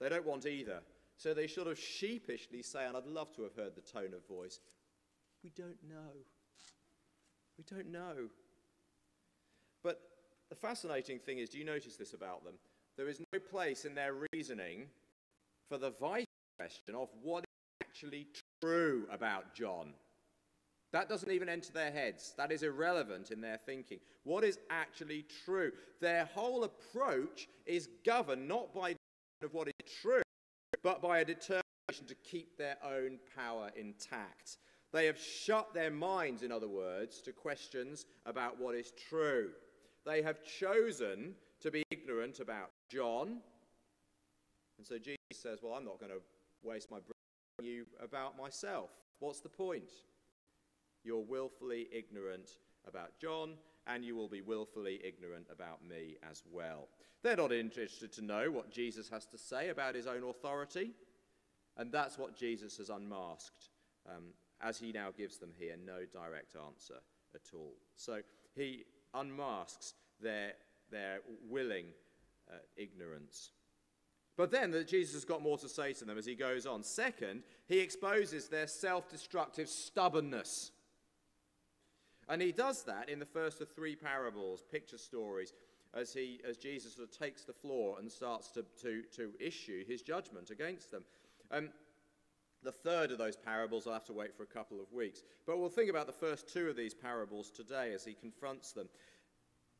They 0.00 0.08
don't 0.08 0.26
want 0.26 0.46
either. 0.46 0.80
So 1.20 1.34
they 1.34 1.48
sort 1.48 1.68
of 1.68 1.78
sheepishly 1.78 2.62
say, 2.62 2.86
and 2.86 2.96
I'd 2.96 3.04
love 3.04 3.30
to 3.36 3.42
have 3.42 3.54
heard 3.54 3.76
the 3.76 3.82
tone 3.82 4.14
of 4.14 4.26
voice, 4.26 4.58
we 5.44 5.50
don't 5.50 5.76
know. 5.86 6.16
We 7.58 7.64
don't 7.70 7.92
know. 7.92 8.30
But 9.84 10.00
the 10.48 10.56
fascinating 10.56 11.18
thing 11.18 11.36
is, 11.36 11.50
do 11.50 11.58
you 11.58 11.66
notice 11.66 11.96
this 11.96 12.14
about 12.14 12.42
them? 12.42 12.54
There 12.96 13.06
is 13.06 13.20
no 13.34 13.38
place 13.38 13.84
in 13.84 13.94
their 13.94 14.14
reasoning 14.32 14.86
for 15.68 15.76
the 15.76 15.90
vital 16.00 16.24
question 16.58 16.94
of 16.94 17.10
what 17.22 17.44
is 17.44 17.86
actually 17.86 18.26
true 18.62 19.06
about 19.12 19.54
John. 19.54 19.92
That 20.94 21.10
doesn't 21.10 21.30
even 21.30 21.50
enter 21.50 21.70
their 21.70 21.92
heads. 21.92 22.32
That 22.38 22.50
is 22.50 22.62
irrelevant 22.62 23.30
in 23.30 23.42
their 23.42 23.60
thinking. 23.66 23.98
What 24.24 24.42
is 24.42 24.58
actually 24.70 25.26
true? 25.44 25.72
Their 26.00 26.30
whole 26.34 26.64
approach 26.64 27.46
is 27.66 27.90
governed 28.06 28.48
not 28.48 28.74
by 28.74 28.94
of 29.42 29.52
what 29.54 29.68
is 29.68 29.74
true, 30.02 30.22
but 30.82 31.02
by 31.02 31.18
a 31.18 31.24
determination 31.24 32.06
to 32.06 32.14
keep 32.14 32.56
their 32.56 32.76
own 32.84 33.18
power 33.36 33.70
intact. 33.76 34.58
They 34.92 35.06
have 35.06 35.18
shut 35.18 35.72
their 35.72 35.90
minds, 35.90 36.42
in 36.42 36.50
other 36.50 36.68
words, 36.68 37.20
to 37.22 37.32
questions 37.32 38.06
about 38.26 38.60
what 38.60 38.74
is 38.74 38.92
true. 39.08 39.50
They 40.04 40.22
have 40.22 40.42
chosen 40.42 41.34
to 41.60 41.70
be 41.70 41.82
ignorant 41.90 42.40
about 42.40 42.70
John. 42.90 43.40
And 44.78 44.86
so 44.86 44.98
Jesus 44.98 45.18
says, 45.34 45.60
Well, 45.62 45.74
I'm 45.74 45.84
not 45.84 46.00
going 46.00 46.12
to 46.12 46.22
waste 46.62 46.90
my 46.90 46.98
breath 46.98 47.14
on 47.58 47.66
you 47.66 47.86
about 48.02 48.36
myself. 48.36 48.90
What's 49.20 49.40
the 49.40 49.48
point? 49.48 49.90
You're 51.04 51.20
willfully 51.20 51.88
ignorant 51.92 52.50
about 52.86 53.18
John, 53.20 53.54
and 53.86 54.04
you 54.04 54.14
will 54.14 54.28
be 54.28 54.40
willfully 54.40 55.00
ignorant 55.04 55.46
about 55.50 55.86
me 55.86 56.16
as 56.28 56.42
well. 56.50 56.88
They're 57.22 57.36
not 57.36 57.52
interested 57.52 58.12
to 58.14 58.24
know 58.24 58.50
what 58.50 58.70
Jesus 58.70 59.08
has 59.10 59.26
to 59.26 59.38
say 59.38 59.68
about 59.68 59.94
his 59.94 60.06
own 60.06 60.24
authority, 60.24 60.92
and 61.76 61.92
that's 61.92 62.18
what 62.18 62.36
Jesus 62.36 62.76
has 62.78 62.90
unmasked, 62.90 63.68
um, 64.08 64.32
as 64.60 64.78
he 64.78 64.92
now 64.92 65.10
gives 65.16 65.38
them 65.38 65.52
here 65.58 65.76
no 65.84 66.00
direct 66.12 66.56
answer 66.56 67.00
at 67.34 67.54
all. 67.54 67.74
So 67.96 68.20
he 68.54 68.84
unmasks 69.14 69.94
their, 70.20 70.52
their 70.90 71.20
willing 71.48 71.86
uh, 72.50 72.56
ignorance. 72.76 73.52
But 74.36 74.50
then 74.50 74.70
that 74.70 74.88
Jesus 74.88 75.14
has 75.14 75.24
got 75.24 75.42
more 75.42 75.58
to 75.58 75.68
say 75.68 75.92
to 75.94 76.04
them 76.04 76.16
as 76.16 76.24
he 76.24 76.34
goes 76.34 76.64
on. 76.64 76.82
Second, 76.82 77.42
he 77.68 77.78
exposes 77.78 78.48
their 78.48 78.66
self 78.66 79.08
destructive 79.08 79.68
stubbornness. 79.68 80.72
And 82.30 82.40
he 82.40 82.52
does 82.52 82.84
that 82.84 83.08
in 83.08 83.18
the 83.18 83.26
first 83.26 83.60
of 83.60 83.68
three 83.68 83.96
parables, 83.96 84.62
picture 84.70 84.98
stories, 84.98 85.52
as, 85.92 86.14
he, 86.14 86.40
as 86.48 86.56
Jesus 86.56 86.94
sort 86.94 87.08
of 87.08 87.18
takes 87.18 87.42
the 87.42 87.52
floor 87.52 87.96
and 87.98 88.10
starts 88.10 88.48
to, 88.52 88.64
to, 88.80 89.02
to 89.16 89.32
issue 89.40 89.84
his 89.84 90.00
judgment 90.00 90.50
against 90.50 90.92
them. 90.92 91.02
Um, 91.50 91.70
the 92.62 92.70
third 92.70 93.10
of 93.10 93.18
those 93.18 93.36
parables, 93.36 93.86
I'll 93.86 93.94
have 93.94 94.04
to 94.04 94.12
wait 94.12 94.36
for 94.36 94.44
a 94.44 94.46
couple 94.46 94.80
of 94.80 94.92
weeks. 94.92 95.22
But 95.44 95.58
we'll 95.58 95.70
think 95.70 95.90
about 95.90 96.06
the 96.06 96.12
first 96.12 96.52
two 96.52 96.68
of 96.68 96.76
these 96.76 96.94
parables 96.94 97.50
today 97.50 97.92
as 97.94 98.04
he 98.04 98.14
confronts 98.14 98.72
them. 98.72 98.88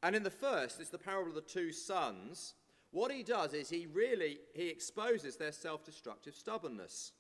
And 0.03 0.17
in 0.17 0.25
the 0.25 0.31
first, 0.31 0.81
it's 0.81 0.91
the 0.91 0.99
parable 0.99 1.29
of 1.29 1.35
the 1.37 1.43
two 1.43 1.71
sons. 1.71 2.55
What 2.91 3.13
he 3.13 3.23
does 3.23 3.55
is 3.55 3.69
he 3.69 3.87
really 3.87 4.39
he 4.55 4.69
exposes 4.69 5.37
their 5.37 5.53
self-destructive 5.53 6.35
stubbornness. 6.35 7.13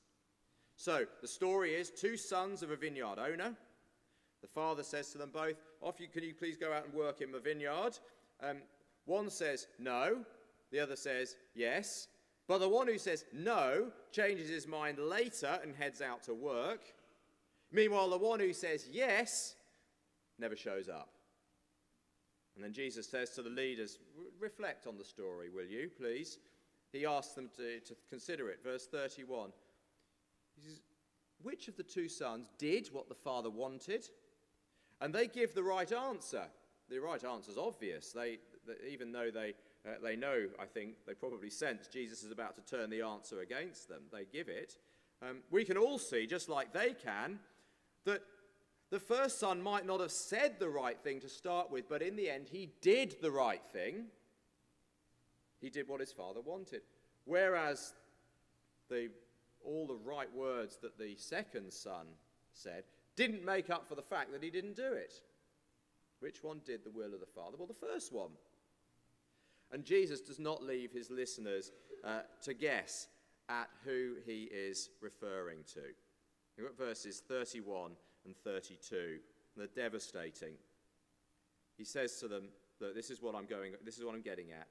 So 0.76 1.04
the 1.20 1.28
story 1.28 1.74
is 1.74 1.90
two 1.90 2.16
sons 2.16 2.62
of 2.62 2.70
a 2.70 2.76
vineyard 2.76 3.18
owner. 3.18 3.54
The 4.42 4.48
father 4.48 4.82
says 4.82 5.10
to 5.12 5.18
them 5.18 5.30
both, 5.32 5.56
Off 5.80 6.00
you, 6.00 6.08
can 6.08 6.22
you 6.22 6.34
please 6.34 6.56
go 6.56 6.72
out 6.72 6.84
and 6.84 6.94
work 6.94 7.20
in 7.20 7.32
the 7.32 7.40
vineyard? 7.40 7.98
Um, 8.42 8.58
one 9.04 9.30
says 9.30 9.66
no, 9.78 10.24
the 10.70 10.80
other 10.80 10.96
says 10.96 11.36
yes. 11.54 12.08
But 12.48 12.58
the 12.58 12.68
one 12.68 12.88
who 12.88 12.98
says 12.98 13.24
no 13.32 13.92
changes 14.10 14.48
his 14.48 14.66
mind 14.66 14.98
later 14.98 15.60
and 15.62 15.74
heads 15.74 16.02
out 16.02 16.22
to 16.24 16.34
work. 16.34 16.80
Meanwhile, 17.70 18.10
the 18.10 18.18
one 18.18 18.40
who 18.40 18.52
says 18.52 18.88
yes 18.90 19.54
never 20.38 20.56
shows 20.56 20.88
up. 20.88 21.10
And 22.56 22.64
then 22.64 22.72
Jesus 22.72 23.08
says 23.08 23.30
to 23.30 23.42
the 23.42 23.50
leaders, 23.50 23.98
Reflect 24.38 24.86
on 24.86 24.98
the 24.98 25.04
story, 25.04 25.48
will 25.48 25.64
you, 25.64 25.90
please? 25.96 26.38
He 26.92 27.06
asks 27.06 27.34
them 27.34 27.48
to, 27.56 27.80
to 27.80 27.94
consider 28.08 28.48
it. 28.48 28.60
Verse 28.64 28.86
31. 28.86 29.50
He 30.56 30.62
says, 30.62 30.80
Which 31.42 31.68
of 31.68 31.76
the 31.76 31.82
two 31.82 32.08
sons 32.08 32.50
did 32.58 32.88
what 32.92 33.08
the 33.08 33.14
father 33.14 33.50
wanted? 33.50 34.08
And 35.00 35.14
they 35.14 35.26
give 35.26 35.54
the 35.54 35.62
right 35.62 35.90
answer. 35.92 36.44
The 36.88 36.98
right 36.98 37.24
answer 37.24 37.50
is 37.50 37.58
obvious. 37.58 38.12
They, 38.12 38.38
they 38.66 38.90
even 38.90 39.12
though 39.12 39.30
they, 39.30 39.54
uh, 39.86 39.94
they 40.02 40.16
know, 40.16 40.48
I 40.58 40.66
think, 40.66 40.94
they 41.06 41.14
probably 41.14 41.50
sense 41.50 41.86
Jesus 41.86 42.22
is 42.22 42.32
about 42.32 42.56
to 42.56 42.76
turn 42.76 42.90
the 42.90 43.02
answer 43.02 43.40
against 43.40 43.88
them, 43.88 44.02
they 44.12 44.26
give 44.30 44.48
it. 44.48 44.76
Um, 45.22 45.38
we 45.50 45.64
can 45.64 45.76
all 45.76 45.98
see, 45.98 46.26
just 46.26 46.48
like 46.48 46.72
they 46.72 46.94
can, 46.94 47.38
that 48.04 48.22
the 48.90 49.00
first 49.00 49.38
son 49.38 49.62
might 49.62 49.86
not 49.86 50.00
have 50.00 50.10
said 50.10 50.58
the 50.58 50.68
right 50.68 50.98
thing 50.98 51.20
to 51.20 51.28
start 51.28 51.70
with, 51.70 51.88
but 51.88 52.02
in 52.02 52.16
the 52.16 52.28
end, 52.28 52.48
he 52.50 52.70
did 52.80 53.16
the 53.22 53.30
right 53.30 53.62
thing. 53.72 54.06
He 55.60 55.70
did 55.70 55.88
what 55.88 56.00
his 56.00 56.12
father 56.12 56.40
wanted. 56.40 56.82
Whereas 57.24 57.92
the, 58.88 59.10
all 59.64 59.86
the 59.86 59.94
right 59.94 60.34
words 60.34 60.78
that 60.82 60.98
the 60.98 61.14
second 61.16 61.72
son 61.72 62.06
said 62.52 62.84
didn't 63.20 63.44
make 63.44 63.68
up 63.68 63.86
for 63.86 63.94
the 63.94 64.02
fact 64.02 64.32
that 64.32 64.42
he 64.42 64.48
didn't 64.48 64.76
do 64.76 64.94
it. 64.94 65.12
Which 66.20 66.42
one 66.42 66.62
did 66.64 66.84
the 66.84 66.90
will 66.90 67.12
of 67.12 67.20
the 67.20 67.26
Father? 67.26 67.58
Well, 67.58 67.66
the 67.66 67.86
first 67.86 68.14
one. 68.14 68.30
And 69.72 69.84
Jesus 69.84 70.22
does 70.22 70.38
not 70.38 70.62
leave 70.62 70.90
his 70.90 71.10
listeners 71.10 71.70
uh, 72.02 72.20
to 72.44 72.54
guess 72.54 73.08
at 73.50 73.68
who 73.84 74.14
he 74.24 74.44
is 74.44 74.88
referring 75.02 75.58
to. 75.74 75.82
Look 76.56 76.70
at 76.70 76.78
verses 76.78 77.22
31 77.28 77.92
and 78.24 78.34
32. 78.36 79.18
They're 79.54 79.66
devastating. 79.66 80.54
He 81.76 81.84
says 81.84 82.16
to 82.20 82.28
them 82.28 82.48
that 82.80 82.94
this 82.94 83.10
is 83.10 83.20
what 83.20 83.34
I'm 83.34 83.46
going, 83.46 83.74
this 83.84 83.98
is 83.98 84.04
what 84.04 84.14
I'm 84.14 84.22
getting 84.22 84.50
at. 84.50 84.68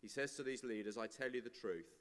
He 0.00 0.08
says 0.08 0.32
to 0.36 0.42
these 0.42 0.64
leaders, 0.64 0.96
I 0.96 1.08
tell 1.08 1.30
you 1.30 1.42
the 1.42 1.50
truth. 1.50 1.92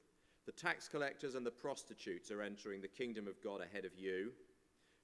The 0.45 0.53
tax 0.53 0.87
collectors 0.87 1.35
and 1.35 1.45
the 1.45 1.51
prostitutes 1.51 2.31
are 2.31 2.41
entering 2.41 2.81
the 2.81 2.87
kingdom 2.87 3.27
of 3.27 3.43
God 3.43 3.59
ahead 3.61 3.83
of 3.83 3.91
you. 3.97 4.31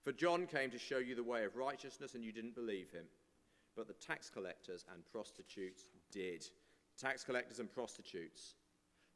For 0.03 0.11
John 0.11 0.47
came 0.47 0.71
to 0.71 0.79
show 0.79 0.99
you 0.99 1.15
the 1.15 1.23
way 1.23 1.43
of 1.43 1.55
righteousness, 1.55 2.15
and 2.15 2.23
you 2.23 2.31
didn't 2.31 2.55
believe 2.55 2.91
him. 2.91 3.05
But 3.75 3.87
the 3.87 3.93
tax 3.93 4.29
collectors 4.29 4.85
and 4.93 5.05
prostitutes 5.11 5.83
did. 6.11 6.45
Tax 6.99 7.23
collectors 7.23 7.59
and 7.59 7.71
prostitutes. 7.71 8.55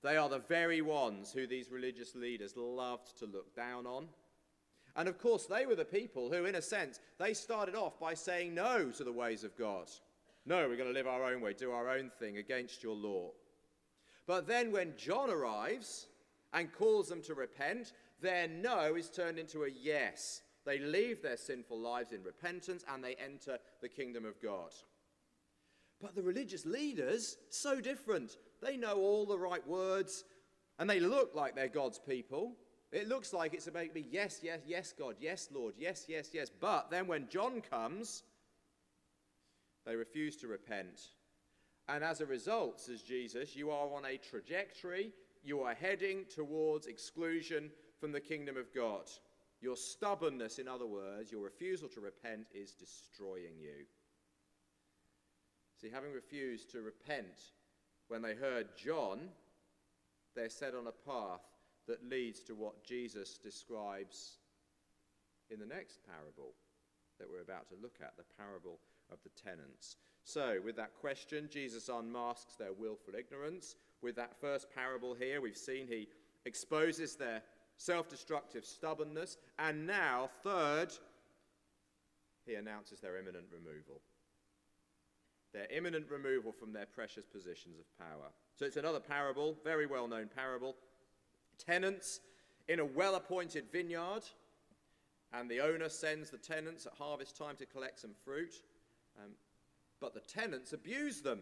They 0.03 0.17
are 0.17 0.29
the 0.29 0.39
very 0.39 0.81
ones 0.81 1.31
who 1.31 1.47
these 1.47 1.71
religious 1.71 2.15
leaders 2.15 2.57
loved 2.57 3.17
to 3.19 3.25
look 3.25 3.55
down 3.55 3.85
on. 3.85 4.07
And 4.95 5.07
of 5.07 5.19
course, 5.19 5.45
they 5.45 5.65
were 5.65 5.75
the 5.75 5.85
people 5.85 6.29
who, 6.29 6.45
in 6.45 6.55
a 6.55 6.61
sense, 6.61 6.99
they 7.17 7.33
started 7.33 7.75
off 7.75 7.99
by 7.99 8.13
saying 8.13 8.53
no 8.53 8.91
to 8.91 9.03
the 9.03 9.11
ways 9.11 9.43
of 9.43 9.57
God. 9.57 9.89
No, 10.45 10.67
we're 10.67 10.75
going 10.75 10.89
to 10.89 10.93
live 10.93 11.07
our 11.07 11.23
own 11.23 11.41
way, 11.41 11.53
do 11.53 11.71
our 11.71 11.89
own 11.89 12.09
thing 12.19 12.37
against 12.37 12.83
your 12.83 12.95
law. 12.95 13.31
But 14.27 14.47
then 14.47 14.71
when 14.71 14.93
John 14.97 15.29
arrives 15.29 16.07
and 16.53 16.73
calls 16.73 17.07
them 17.07 17.21
to 17.23 17.35
repent, 17.35 17.93
their 18.21 18.47
no 18.47 18.95
is 18.95 19.09
turned 19.09 19.37
into 19.39 19.63
a 19.63 19.69
yes. 19.69 20.41
They 20.65 20.79
leave 20.79 21.21
their 21.21 21.37
sinful 21.37 21.79
lives 21.79 22.11
in 22.11 22.23
repentance 22.23 22.83
and 22.91 23.03
they 23.03 23.15
enter 23.15 23.57
the 23.81 23.89
kingdom 23.89 24.25
of 24.25 24.41
God. 24.41 24.71
But 26.01 26.15
the 26.15 26.23
religious 26.23 26.65
leaders, 26.65 27.37
so 27.49 27.79
different. 27.79 28.37
They 28.61 28.77
know 28.77 28.95
all 28.97 29.25
the 29.25 29.37
right 29.37 29.65
words 29.67 30.23
and 30.79 30.89
they 30.89 30.99
look 30.99 31.35
like 31.35 31.55
they're 31.55 31.67
God's 31.67 31.99
people. 31.99 32.53
It 32.91 33.07
looks 33.07 33.33
like 33.33 33.53
it's 33.53 33.67
about 33.67 33.93
be 33.93 34.05
yes, 34.11 34.39
yes, 34.43 34.59
yes, 34.67 34.93
God, 34.97 35.15
yes, 35.19 35.47
Lord, 35.53 35.75
yes, 35.77 36.05
yes, 36.07 36.29
yes. 36.33 36.49
But 36.49 36.91
then 36.91 37.07
when 37.07 37.29
John 37.29 37.61
comes, 37.61 38.23
They 39.85 39.95
refuse 39.95 40.35
to 40.37 40.47
repent. 40.47 41.01
And 41.87 42.03
as 42.03 42.21
a 42.21 42.25
result, 42.25 42.79
says 42.79 43.01
Jesus, 43.01 43.55
you 43.55 43.71
are 43.71 43.87
on 43.93 44.05
a 44.05 44.17
trajectory, 44.17 45.11
you 45.43 45.61
are 45.61 45.73
heading 45.73 46.25
towards 46.33 46.87
exclusion 46.87 47.71
from 47.99 48.11
the 48.11 48.19
kingdom 48.19 48.57
of 48.57 48.73
God. 48.73 49.09
Your 49.61 49.77
stubbornness, 49.77 50.57
in 50.57 50.67
other 50.67 50.87
words, 50.87 51.31
your 51.31 51.43
refusal 51.43 51.87
to 51.89 52.01
repent, 52.01 52.47
is 52.53 52.73
destroying 52.73 53.59
you. 53.59 53.85
See, 55.79 55.89
having 55.89 56.13
refused 56.13 56.71
to 56.71 56.81
repent 56.81 57.53
when 58.07 58.21
they 58.21 58.33
heard 58.33 58.69
John, 58.75 59.29
they're 60.35 60.49
set 60.49 60.73
on 60.73 60.87
a 60.87 61.09
path 61.09 61.41
that 61.87 62.07
leads 62.07 62.41
to 62.41 62.55
what 62.55 62.83
Jesus 62.83 63.37
describes 63.37 64.37
in 65.49 65.59
the 65.59 65.65
next 65.65 65.99
parable 66.05 66.53
that 67.19 67.29
we're 67.29 67.41
about 67.41 67.67
to 67.69 67.75
look 67.81 67.97
at 68.01 68.17
the 68.17 68.23
parable 68.37 68.79
of 69.11 69.19
the 69.23 69.29
tenants. 69.29 69.97
So, 70.23 70.59
with 70.63 70.75
that 70.77 70.93
question, 70.99 71.49
Jesus 71.51 71.89
unmasks 71.89 72.55
their 72.55 72.73
willful 72.73 73.15
ignorance. 73.15 73.75
With 74.01 74.15
that 74.15 74.39
first 74.39 74.67
parable 74.73 75.13
here, 75.13 75.41
we've 75.41 75.57
seen 75.57 75.87
he 75.87 76.07
exposes 76.45 77.15
their 77.15 77.41
self 77.81 78.07
destructive 78.07 78.65
stubbornness. 78.65 79.37
And 79.57 79.87
now, 79.87 80.29
third, 80.43 80.89
he 82.45 82.55
announces 82.55 82.99
their 82.99 83.17
imminent 83.17 83.45
removal. 83.51 84.01
Their 85.53 85.67
imminent 85.71 86.09
removal 86.09 86.51
from 86.51 86.71
their 86.71 86.85
precious 86.85 87.25
positions 87.25 87.77
of 87.79 87.97
power. 87.97 88.29
So, 88.55 88.65
it's 88.65 88.77
another 88.77 88.99
parable, 88.99 89.57
very 89.63 89.85
well 89.85 90.07
known 90.07 90.29
parable. 90.33 90.75
Tenants 91.57 92.21
in 92.67 92.79
a 92.79 92.85
well 92.85 93.15
appointed 93.15 93.65
vineyard, 93.71 94.23
and 95.33 95.49
the 95.49 95.61
owner 95.61 95.89
sends 95.89 96.29
the 96.29 96.37
tenants 96.37 96.85
at 96.85 96.93
harvest 96.93 97.37
time 97.37 97.55
to 97.57 97.65
collect 97.65 97.99
some 97.99 98.13
fruit. 98.23 98.53
Um, 99.17 99.31
but 99.99 100.13
the 100.13 100.21
tenants 100.21 100.73
abuse 100.73 101.21
them. 101.21 101.41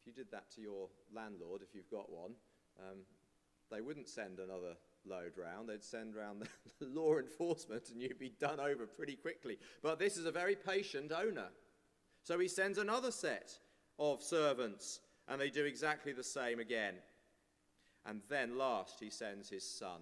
If 0.00 0.06
you 0.06 0.12
did 0.12 0.30
that 0.32 0.50
to 0.56 0.60
your 0.60 0.88
landlord, 1.14 1.62
if 1.62 1.74
you've 1.74 1.90
got 1.90 2.10
one, 2.10 2.32
um, 2.80 2.98
they 3.72 3.80
wouldn't 3.80 4.08
send 4.08 4.38
another 4.38 4.76
load 5.04 5.32
round. 5.36 5.68
They'd 5.68 5.82
send 5.82 6.14
round 6.14 6.42
the 6.80 6.86
law 6.86 7.18
enforcement 7.18 7.90
and 7.90 8.00
you'd 8.00 8.18
be 8.18 8.32
done 8.40 8.60
over 8.60 8.86
pretty 8.86 9.16
quickly. 9.16 9.58
But 9.82 9.98
this 9.98 10.16
is 10.16 10.26
a 10.26 10.32
very 10.32 10.54
patient 10.54 11.12
owner. 11.12 11.48
So 12.22 12.38
he 12.38 12.48
sends 12.48 12.78
another 12.78 13.10
set 13.10 13.58
of 13.98 14.22
servants 14.22 15.00
and 15.28 15.40
they 15.40 15.50
do 15.50 15.64
exactly 15.64 16.12
the 16.12 16.24
same 16.24 16.60
again. 16.60 16.94
And 18.06 18.20
then 18.28 18.58
last, 18.58 18.98
he 19.00 19.10
sends 19.10 19.48
his 19.48 19.64
son. 19.64 20.00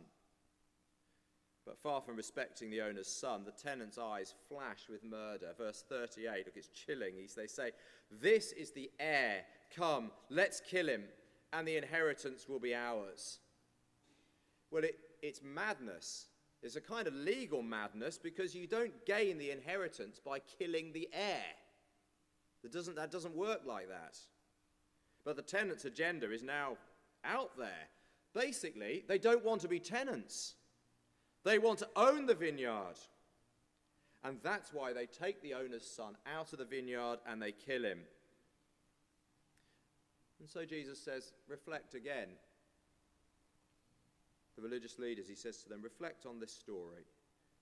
But 1.66 1.78
far 1.78 2.00
from 2.00 2.16
respecting 2.16 2.70
the 2.70 2.80
owner's 2.80 3.06
son, 3.06 3.44
the 3.44 3.52
tenant's 3.52 3.98
eyes 3.98 4.34
flash 4.48 4.88
with 4.88 5.04
murder. 5.04 5.52
Verse 5.56 5.84
38, 5.88 6.46
look, 6.46 6.56
it's 6.56 6.68
chilling. 6.68 7.14
They 7.36 7.46
say, 7.46 7.70
This 8.10 8.52
is 8.52 8.72
the 8.72 8.90
heir. 8.98 9.42
Come, 9.76 10.10
let's 10.30 10.60
kill 10.60 10.88
him, 10.88 11.04
and 11.52 11.68
the 11.68 11.76
inheritance 11.76 12.48
will 12.48 12.58
be 12.58 12.74
ours. 12.74 13.38
Well, 14.70 14.84
it, 14.84 14.98
it's 15.22 15.40
madness. 15.42 16.26
It's 16.62 16.76
a 16.76 16.80
kind 16.80 17.06
of 17.06 17.14
legal 17.14 17.62
madness 17.62 18.18
because 18.18 18.54
you 18.54 18.66
don't 18.66 19.06
gain 19.06 19.38
the 19.38 19.50
inheritance 19.50 20.20
by 20.24 20.40
killing 20.58 20.92
the 20.92 21.08
heir. 21.12 21.42
That 22.62 22.72
doesn't, 22.72 22.96
that 22.96 23.10
doesn't 23.10 23.34
work 23.34 23.62
like 23.66 23.88
that. 23.88 24.18
But 25.24 25.36
the 25.36 25.42
tenant's 25.42 25.84
agenda 25.84 26.30
is 26.32 26.42
now 26.42 26.76
out 27.24 27.56
there. 27.56 27.88
Basically, 28.34 29.04
they 29.08 29.18
don't 29.18 29.44
want 29.44 29.62
to 29.62 29.68
be 29.68 29.80
tenants. 29.80 30.54
They 31.44 31.58
want 31.58 31.78
to 31.80 31.88
own 31.96 32.26
the 32.26 32.34
vineyard. 32.34 32.98
And 34.22 34.38
that's 34.42 34.72
why 34.72 34.92
they 34.92 35.06
take 35.06 35.42
the 35.42 35.54
owner's 35.54 35.86
son 35.86 36.16
out 36.26 36.52
of 36.52 36.58
the 36.58 36.64
vineyard 36.64 37.18
and 37.26 37.40
they 37.40 37.52
kill 37.52 37.84
him. 37.84 38.00
And 40.38 40.48
so 40.48 40.64
Jesus 40.64 40.98
says, 40.98 41.32
reflect 41.48 41.94
again. 41.94 42.28
The 44.60 44.68
religious 44.68 44.98
leaders, 44.98 45.26
he 45.26 45.34
says 45.34 45.62
to 45.62 45.70
them, 45.70 45.80
reflect 45.80 46.26
on 46.26 46.38
this 46.38 46.52
story. 46.52 47.06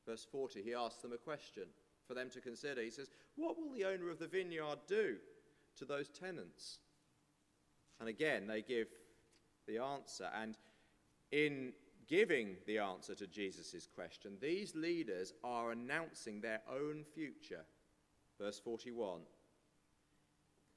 Verse 0.05 0.27
40, 0.33 0.63
he 0.63 0.75
asks 0.75 1.01
them 1.01 1.13
a 1.13 1.19
question 1.19 1.65
for 2.09 2.15
them 2.15 2.29
to 2.31 2.41
consider. 2.41 2.83
He 2.83 2.91
says, 2.91 3.09
What 3.37 3.57
will 3.57 3.73
the 3.73 3.85
owner 3.85 4.11
of 4.11 4.19
the 4.19 4.27
vineyard 4.27 4.79
do 4.89 5.17
to 5.77 5.85
those 5.85 6.09
tenants? 6.09 6.81
And 8.01 8.09
again, 8.09 8.49
they 8.49 8.63
give 8.63 8.89
the 9.69 9.79
answer. 9.79 10.29
And 10.35 10.57
in 11.31 11.73
giving 12.09 12.57
the 12.67 12.79
answer 12.79 13.15
to 13.15 13.29
Jesus' 13.29 13.87
question, 13.95 14.33
these 14.41 14.75
leaders 14.75 15.35
are 15.45 15.71
announcing 15.71 16.41
their 16.41 16.63
own 16.69 17.05
future. 17.15 17.65
Verse 18.41 18.59
41 18.59 19.21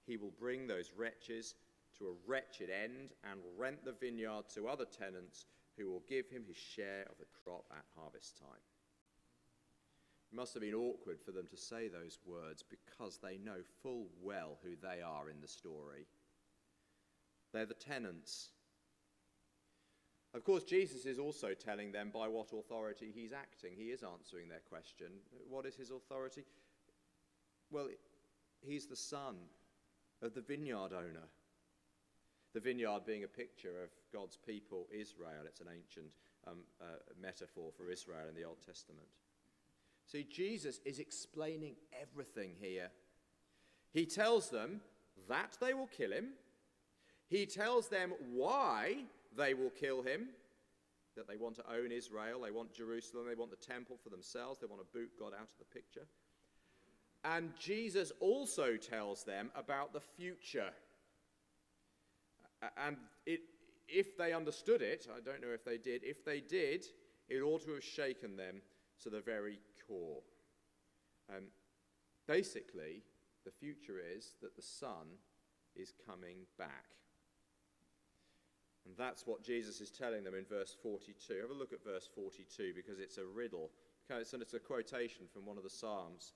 He 0.05 0.17
will 0.17 0.33
bring 0.39 0.67
those 0.67 0.91
wretches 0.95 1.55
to 1.97 2.09
a 2.09 2.29
wretched 2.29 2.69
end 2.69 3.13
and 3.23 3.39
rent 3.57 3.83
the 3.83 3.93
vineyard 3.93 4.43
to 4.53 4.67
other 4.67 4.85
tenants 4.85 5.47
who 5.77 5.89
will 5.89 6.03
give 6.07 6.29
him 6.29 6.43
his 6.47 6.57
share 6.57 7.05
of 7.09 7.17
the 7.17 7.25
crop 7.43 7.65
at 7.71 7.85
harvest 7.95 8.37
time. 8.37 8.63
It 10.31 10.35
must 10.35 10.53
have 10.53 10.61
been 10.61 10.73
awkward 10.73 11.19
for 11.19 11.31
them 11.31 11.47
to 11.49 11.57
say 11.57 11.87
those 11.87 12.19
words 12.25 12.63
because 12.63 13.17
they 13.17 13.37
know 13.37 13.57
full 13.81 14.07
well 14.21 14.57
who 14.63 14.75
they 14.75 15.01
are 15.01 15.29
in 15.29 15.41
the 15.41 15.47
story. 15.47 16.07
They're 17.53 17.65
the 17.65 17.73
tenants 17.73 18.49
of 20.33 20.45
course, 20.45 20.63
Jesus 20.63 21.05
is 21.05 21.19
also 21.19 21.53
telling 21.53 21.91
them 21.91 22.09
by 22.13 22.27
what 22.27 22.53
authority 22.53 23.11
he's 23.13 23.33
acting. 23.33 23.73
He 23.75 23.91
is 23.91 24.01
answering 24.01 24.47
their 24.47 24.61
question. 24.69 25.07
What 25.49 25.65
is 25.65 25.75
his 25.75 25.91
authority? 25.91 26.45
Well, 27.69 27.87
he's 28.61 28.85
the 28.85 28.95
son 28.95 29.35
of 30.21 30.33
the 30.33 30.41
vineyard 30.41 30.93
owner. 30.93 31.27
The 32.53 32.59
vineyard 32.59 33.05
being 33.05 33.23
a 33.23 33.27
picture 33.27 33.83
of 33.83 33.89
God's 34.11 34.37
people, 34.37 34.87
Israel. 34.91 35.43
It's 35.45 35.61
an 35.61 35.67
ancient 35.73 36.15
um, 36.47 36.57
uh, 36.81 36.85
metaphor 37.21 37.71
for 37.77 37.89
Israel 37.89 38.27
in 38.29 38.35
the 38.35 38.43
Old 38.43 38.65
Testament. 38.65 39.07
See, 40.05 40.27
Jesus 40.29 40.79
is 40.83 40.99
explaining 40.99 41.75
everything 42.01 42.51
here. 42.59 42.89
He 43.93 44.05
tells 44.05 44.49
them 44.49 44.81
that 45.29 45.57
they 45.61 45.73
will 45.73 45.87
kill 45.87 46.11
him, 46.11 46.29
he 47.27 47.45
tells 47.45 47.87
them 47.87 48.11
why 48.33 48.97
they 49.37 49.53
will 49.53 49.69
kill 49.69 50.01
him, 50.01 50.27
that 51.15 51.27
they 51.27 51.37
want 51.37 51.55
to 51.55 51.63
own 51.71 51.91
Israel, 51.91 52.41
they 52.41 52.51
want 52.51 52.73
Jerusalem, 52.73 53.25
they 53.27 53.35
want 53.35 53.51
the 53.51 53.73
temple 53.73 53.97
for 54.03 54.09
themselves, 54.09 54.59
they 54.59 54.67
want 54.67 54.81
to 54.81 54.97
boot 54.97 55.11
God 55.17 55.33
out 55.33 55.47
of 55.47 55.59
the 55.59 55.65
picture. 55.73 56.05
And 57.23 57.51
Jesus 57.57 58.11
also 58.19 58.75
tells 58.77 59.23
them 59.23 59.51
about 59.55 59.93
the 59.93 60.01
future. 60.01 60.71
And 62.77 62.97
it, 63.25 63.41
if 63.87 64.17
they 64.17 64.33
understood 64.33 64.81
it, 64.81 65.07
I 65.13 65.19
don't 65.19 65.41
know 65.41 65.53
if 65.53 65.65
they 65.65 65.77
did, 65.77 66.03
if 66.03 66.23
they 66.23 66.39
did, 66.39 66.85
it 67.29 67.41
ought 67.41 67.63
to 67.65 67.73
have 67.73 67.83
shaken 67.83 68.35
them 68.35 68.61
to 69.03 69.09
the 69.09 69.21
very 69.21 69.59
core. 69.87 70.21
Um, 71.29 71.45
basically, 72.27 73.03
the 73.45 73.51
future 73.51 73.99
is 73.99 74.35
that 74.41 74.55
the 74.55 74.61
Son 74.61 75.17
is 75.75 75.93
coming 76.05 76.37
back. 76.57 76.85
And 78.85 78.95
that's 78.97 79.27
what 79.27 79.43
Jesus 79.43 79.79
is 79.79 79.91
telling 79.91 80.23
them 80.23 80.33
in 80.33 80.45
verse 80.45 80.75
42. 80.81 81.33
Have 81.41 81.51
a 81.51 81.53
look 81.53 81.73
at 81.73 81.83
verse 81.83 82.09
42 82.13 82.73
because 82.75 82.99
it's 82.99 83.17
a 83.17 83.25
riddle. 83.25 83.69
It's 84.09 84.53
a 84.53 84.59
quotation 84.59 85.25
from 85.31 85.45
one 85.45 85.57
of 85.57 85.63
the 85.63 85.69
Psalms, 85.69 86.33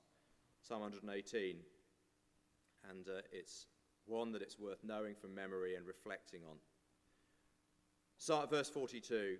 Psalm 0.61 0.81
118. 0.81 1.57
And 2.89 3.07
uh, 3.07 3.21
it's 3.31 3.65
one 4.05 4.31
that 4.31 4.41
it's 4.41 4.59
worth 4.59 4.83
knowing 4.83 5.15
from 5.15 5.33
memory 5.33 5.75
and 5.75 5.85
reflecting 5.85 6.41
on. 6.49 6.57
Start 8.17 8.49
verse 8.49 8.69
42. 8.69 9.37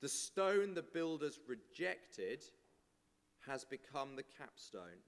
The 0.00 0.08
stone 0.08 0.74
the 0.74 0.82
builders 0.82 1.40
rejected 1.48 2.44
has 3.46 3.64
become 3.64 4.16
the 4.16 4.24
capstone. 4.38 5.02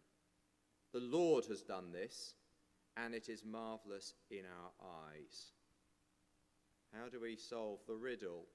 The 0.92 1.00
Lord 1.00 1.44
has 1.46 1.62
done 1.62 1.92
this, 1.92 2.34
and 2.96 3.14
it 3.14 3.28
is 3.28 3.44
marvelous 3.44 4.14
in 4.30 4.44
our 4.44 4.88
eyes. 5.12 5.52
How 6.92 7.08
do 7.08 7.20
we 7.20 7.36
solve 7.36 7.80
the 7.86 7.96
riddle? 7.96 8.46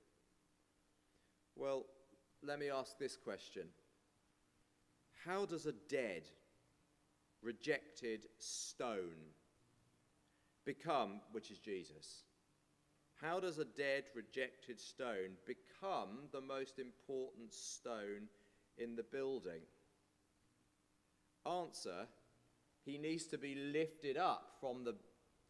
Well, 1.55 1.85
let 2.43 2.59
me 2.59 2.69
ask 2.69 2.97
this 2.97 3.15
question 3.15 3.67
How 5.25 5.45
does 5.45 5.65
a 5.65 5.73
dead, 5.89 6.23
rejected 7.43 8.25
stone 8.39 9.33
become, 10.65 11.21
which 11.31 11.51
is 11.51 11.59
Jesus, 11.59 12.23
how 13.21 13.39
does 13.39 13.59
a 13.59 13.65
dead, 13.65 14.05
rejected 14.15 14.79
stone 14.79 15.37
become 15.45 16.27
the 16.31 16.41
most 16.41 16.79
important 16.79 17.53
stone 17.53 18.27
in 18.77 18.95
the 18.95 19.03
building? 19.03 19.61
Answer 21.45 22.07
He 22.83 22.97
needs 22.97 23.25
to 23.25 23.37
be 23.37 23.55
lifted 23.55 24.17
up 24.17 24.55
from 24.59 24.83
the 24.83 24.95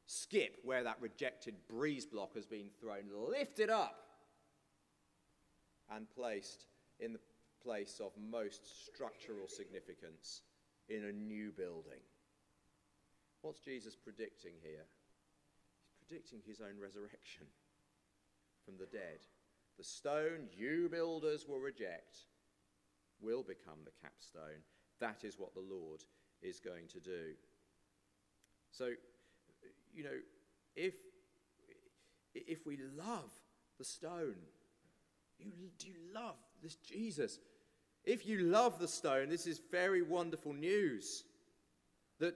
skip 0.06 0.58
where 0.64 0.84
that 0.84 0.98
rejected 1.00 1.56
breeze 1.70 2.06
block 2.06 2.36
has 2.36 2.46
been 2.46 2.70
thrown, 2.80 3.04
lifted 3.30 3.70
up 3.70 3.96
and 5.94 6.10
placed 6.10 6.66
in 7.00 7.14
the 7.14 7.20
place 7.64 8.02
of 8.04 8.12
most 8.18 8.86
structural 8.86 9.48
significance 9.48 10.42
in 10.90 11.06
a 11.06 11.12
new 11.12 11.52
building. 11.52 12.02
what's 13.42 13.60
Jesus 13.60 13.96
predicting 13.96 14.54
here? 14.62 14.86
Predicting 16.12 16.42
his 16.46 16.60
own 16.60 16.78
resurrection 16.78 17.46
from 18.66 18.76
the 18.78 18.86
dead. 18.86 19.20
The 19.78 19.84
stone 19.86 20.50
you 20.54 20.90
builders 20.92 21.46
will 21.48 21.60
reject 21.60 22.26
will 23.22 23.44
become 23.44 23.78
the 23.86 23.94
capstone. 24.02 24.60
That 25.00 25.24
is 25.24 25.40
what 25.40 25.54
the 25.54 25.62
Lord 25.62 26.02
is 26.42 26.60
going 26.60 26.88
to 26.90 27.00
do. 27.00 27.36
So, 28.72 28.90
you 29.94 30.04
know, 30.04 30.20
if, 30.76 30.96
if 32.36 32.66
we 32.66 32.78
love 32.98 33.32
the 33.78 33.86
stone, 33.86 34.36
you, 35.40 35.70
do 35.80 35.88
you 35.88 35.96
love 36.14 36.36
this 36.62 36.76
Jesus? 36.76 37.40
If 38.04 38.28
you 38.28 38.40
love 38.40 38.80
the 38.80 38.88
stone, 38.90 39.30
this 39.30 39.48
is 39.48 39.62
very 39.72 40.02
wonderful 40.02 40.52
news. 40.52 41.24
That 42.20 42.36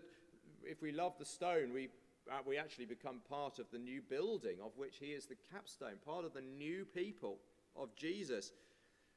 if 0.64 0.82
we 0.82 0.94
love 0.94 1.16
the 1.20 1.26
stone, 1.26 1.74
we, 1.74 1.90
uh, 2.32 2.40
we 2.46 2.58
actually 2.58 2.86
become 2.86 3.22
part 3.30 3.60
of 3.60 3.70
the 3.72 3.78
new 3.78 4.02
building 4.02 4.58
of 4.64 4.72
which 4.78 4.98
he 5.00 5.08
is 5.08 5.26
the 5.26 5.38
capstone, 5.52 5.98
part 6.06 6.26
of 6.26 6.34
the 6.34 6.42
new 6.42 6.86
people 6.86 7.40
of 7.76 7.96
Jesus. 7.96 8.52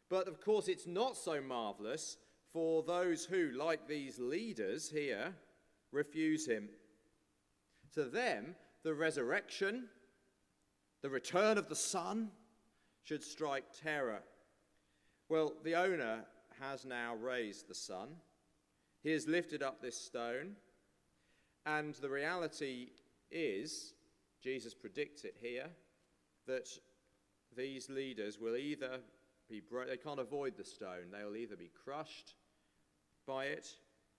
But 0.09 0.29
of 0.29 0.41
course, 0.41 0.69
it's 0.69 0.87
not 0.87 1.17
so 1.17 1.41
marvelous 1.41 2.17
for 2.53 2.83
those 2.83 3.25
who, 3.25 3.51
like 3.51 3.87
these 3.87 4.19
leaders 4.19 4.91
here, 4.91 5.35
refuse 5.93 6.47
him. 6.47 6.69
To 7.95 8.05
them, 8.05 8.55
the 8.85 8.95
resurrection, 8.95 9.89
the 11.03 11.11
return 11.11 11.59
of 11.59 11.69
the 11.69 11.77
Son, 11.77 12.31
should 13.05 13.23
strike 13.23 13.65
terror. 13.83 14.23
Well, 15.29 15.55
the 15.65 15.75
owner 15.75 16.25
has 16.61 16.85
now 16.85 17.15
raised 17.15 17.69
the 17.69 17.75
Son. 17.75 18.09
He 19.03 19.13
has 19.13 19.29
lifted 19.29 19.63
up 19.63 19.81
this 19.81 19.97
stone. 19.97 20.57
And 21.67 21.95
the 21.95 22.09
reality 22.09 22.89
is, 23.31 23.95
Jesus 24.43 24.75
predicts 24.75 25.25
it 25.25 25.37
here, 25.41 25.69
that 26.47 26.69
these 27.57 27.91
leaders 27.91 28.39
will 28.39 28.57
either 28.57 29.01
be, 29.49 29.61
bro- 29.61 29.87
they 29.87 29.97
can't 29.97 30.21
avoid 30.21 30.57
the 30.57 30.65
stone, 30.65 31.11
they'll 31.11 31.37
either 31.37 31.57
be 31.57 31.71
crushed 31.85 32.35
by 33.27 33.47
it, 33.47 33.69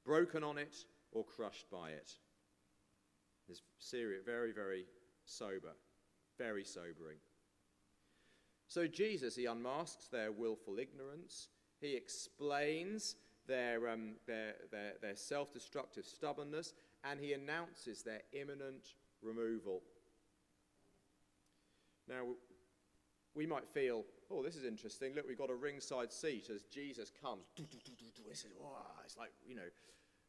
broken 0.05 0.43
on 0.43 0.57
it, 0.57 0.75
or 1.11 1.23
crushed 1.23 1.69
by 1.71 1.89
it. 1.89 2.11
It's 3.47 3.61
serious, 3.79 4.23
very, 4.23 4.51
very 4.51 4.85
sober, 5.25 5.73
very 6.37 6.63
sobering. 6.63 7.17
So 8.67 8.85
Jesus, 8.85 9.35
he 9.35 9.45
unmasks 9.45 10.07
their 10.07 10.31
willful 10.31 10.77
ignorance. 10.77 11.47
He 11.81 11.95
explains 11.95 13.15
their, 13.47 13.89
um, 13.89 14.13
their, 14.27 14.53
their, 14.71 14.93
their 15.01 15.15
self 15.15 15.51
destructive 15.51 16.05
stubbornness, 16.05 16.73
and 17.03 17.19
he 17.19 17.33
announces 17.33 18.03
their 18.03 18.21
imminent 18.33 18.93
removal. 19.21 19.81
Now, 22.07 22.23
we 23.35 23.45
might 23.45 23.67
feel, 23.67 24.03
oh, 24.31 24.43
this 24.43 24.55
is 24.55 24.65
interesting. 24.65 25.13
Look, 25.15 25.27
we've 25.27 25.37
got 25.37 25.49
a 25.49 25.55
ringside 25.55 26.11
seat 26.11 26.49
as 26.53 26.63
Jesus 26.63 27.11
comes. 27.21 27.43
It's 29.05 29.17
like, 29.17 29.31
you 29.47 29.55
know, 29.55 29.69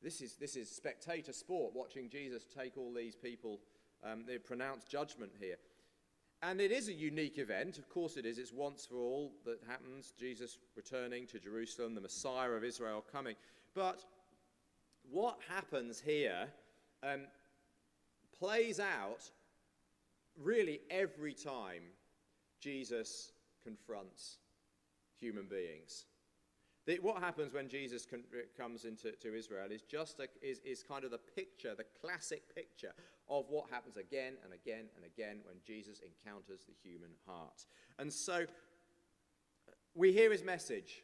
this 0.03 0.21
is, 0.21 0.37
this 0.37 0.57
is 0.57 0.71
spectator 0.71 1.33
sport, 1.33 1.75
watching 1.75 2.09
Jesus 2.09 2.45
take 2.45 2.77
all 2.77 2.93
these 2.95 3.15
people, 3.15 3.61
um, 4.03 4.25
they 4.27 4.39
pronounce 4.39 4.85
judgment 4.85 5.33
here. 5.39 5.57
And 6.43 6.61
it 6.61 6.71
is 6.71 6.89
a 6.89 6.93
unique 6.93 7.39
event, 7.39 7.77
of 7.77 7.89
course 7.91 8.17
it 8.17 8.25
is. 8.25 8.39
It's 8.39 8.53
once 8.53 8.87
for 8.87 8.99
all 8.99 9.33
that 9.45 9.59
happens 9.69 10.15
Jesus 10.19 10.59
returning 10.75 11.27
to 11.27 11.39
Jerusalem, 11.39 11.95
the 11.95 12.01
Messiah 12.01 12.51
of 12.51 12.65
Israel 12.65 13.05
coming. 13.13 13.37
But 13.75 14.05
what 15.11 15.39
happens 15.49 16.01
here 16.01 16.49
um, 17.03 17.23
plays 18.39 18.81
out 18.81 19.31
really 20.39 20.81
every 20.91 21.35
time 21.35 21.83
Jesus 22.61 23.33
confronts 23.65 24.39
human 25.19 25.47
beings. 25.47 26.07
The, 26.87 26.99
what 27.03 27.23
happens 27.23 27.53
when 27.53 27.69
Jesus 27.69 28.07
con- 28.07 28.25
comes 28.57 28.85
into 28.85 29.13
to 29.13 29.37
Israel 29.37 29.71
is 29.71 29.83
just 29.83 30.19
a, 30.19 30.29
is, 30.43 30.61
is 30.65 30.83
kind 30.83 31.05
of 31.05 31.11
the 31.11 31.19
picture, 31.19 31.75
the 31.75 31.85
classic 32.01 32.55
picture 32.55 32.93
of 33.29 33.45
what 33.49 33.67
happens 33.71 33.97
again 33.97 34.35
and 34.45 34.53
again 34.55 34.87
and 34.97 35.05
again 35.05 35.41
when 35.45 35.57
Jesus 35.67 36.01
encounters 36.01 36.61
the 36.67 36.75
human 36.83 37.11
heart. 37.27 37.67
And 37.99 38.13
so 38.13 38.47
we 39.95 40.13
hear 40.13 40.33
his 40.33 40.43
message. 40.43 41.03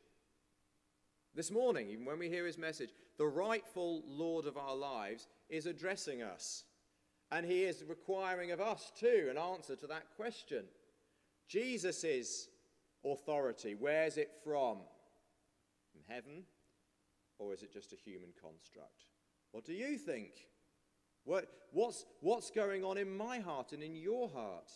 This 1.37 1.51
morning, 1.51 1.91
even 1.91 2.07
when 2.07 2.19
we 2.19 2.31
hear 2.31 2.47
his 2.47 2.57
message, 2.57 2.95
the 3.19 3.27
rightful 3.27 4.03
Lord 4.09 4.47
of 4.47 4.57
our 4.57 4.75
lives 4.75 5.29
is 5.51 5.67
addressing 5.67 6.23
us. 6.23 6.65
And 7.31 7.45
he 7.45 7.65
is 7.65 7.85
requiring 7.87 8.53
of 8.53 8.61
us, 8.61 8.91
too, 8.99 9.29
an 9.31 9.37
answer 9.37 9.77
to 9.77 9.87
that 9.89 10.07
question. 10.17 10.65
Jesus' 11.47 12.49
authority, 13.05 13.75
where's 13.75 14.17
it 14.17 14.31
from? 14.43 14.79
From 15.93 16.01
heaven? 16.09 16.45
Or 17.39 17.53
is 17.53 17.63
it 17.63 17.71
just 17.71 17.93
a 17.93 17.97
human 17.97 18.31
construct? 18.41 19.05
What 19.53 19.67
do 19.67 19.75
you 19.75 19.99
think? 19.99 20.31
What, 21.25 21.49
what's, 21.71 22.07
what's 22.21 22.51
going 22.51 22.83
on 22.83 22.97
in 22.97 23.15
my 23.15 23.41
heart 23.41 23.73
and 23.73 23.83
in 23.83 23.95
your 23.95 24.31
heart? 24.31 24.73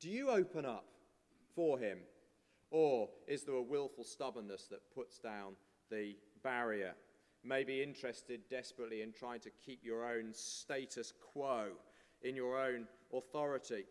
Do 0.00 0.08
you 0.08 0.30
open 0.30 0.64
up 0.64 0.86
for 1.54 1.78
him? 1.78 1.98
Or 2.70 3.08
is 3.26 3.44
there 3.44 3.54
a 3.54 3.62
willful 3.62 4.04
stubbornness 4.04 4.66
that 4.70 4.94
puts 4.94 5.18
down 5.18 5.54
the 5.90 6.16
barrier? 6.42 6.94
Maybe 7.44 7.82
interested 7.82 8.40
desperately 8.50 9.02
in 9.02 9.12
trying 9.12 9.40
to 9.40 9.50
keep 9.64 9.84
your 9.84 10.04
own 10.04 10.32
status 10.32 11.12
quo 11.32 11.68
in 12.22 12.36
your 12.36 12.58
own 12.58 12.86
authority. 13.12 13.84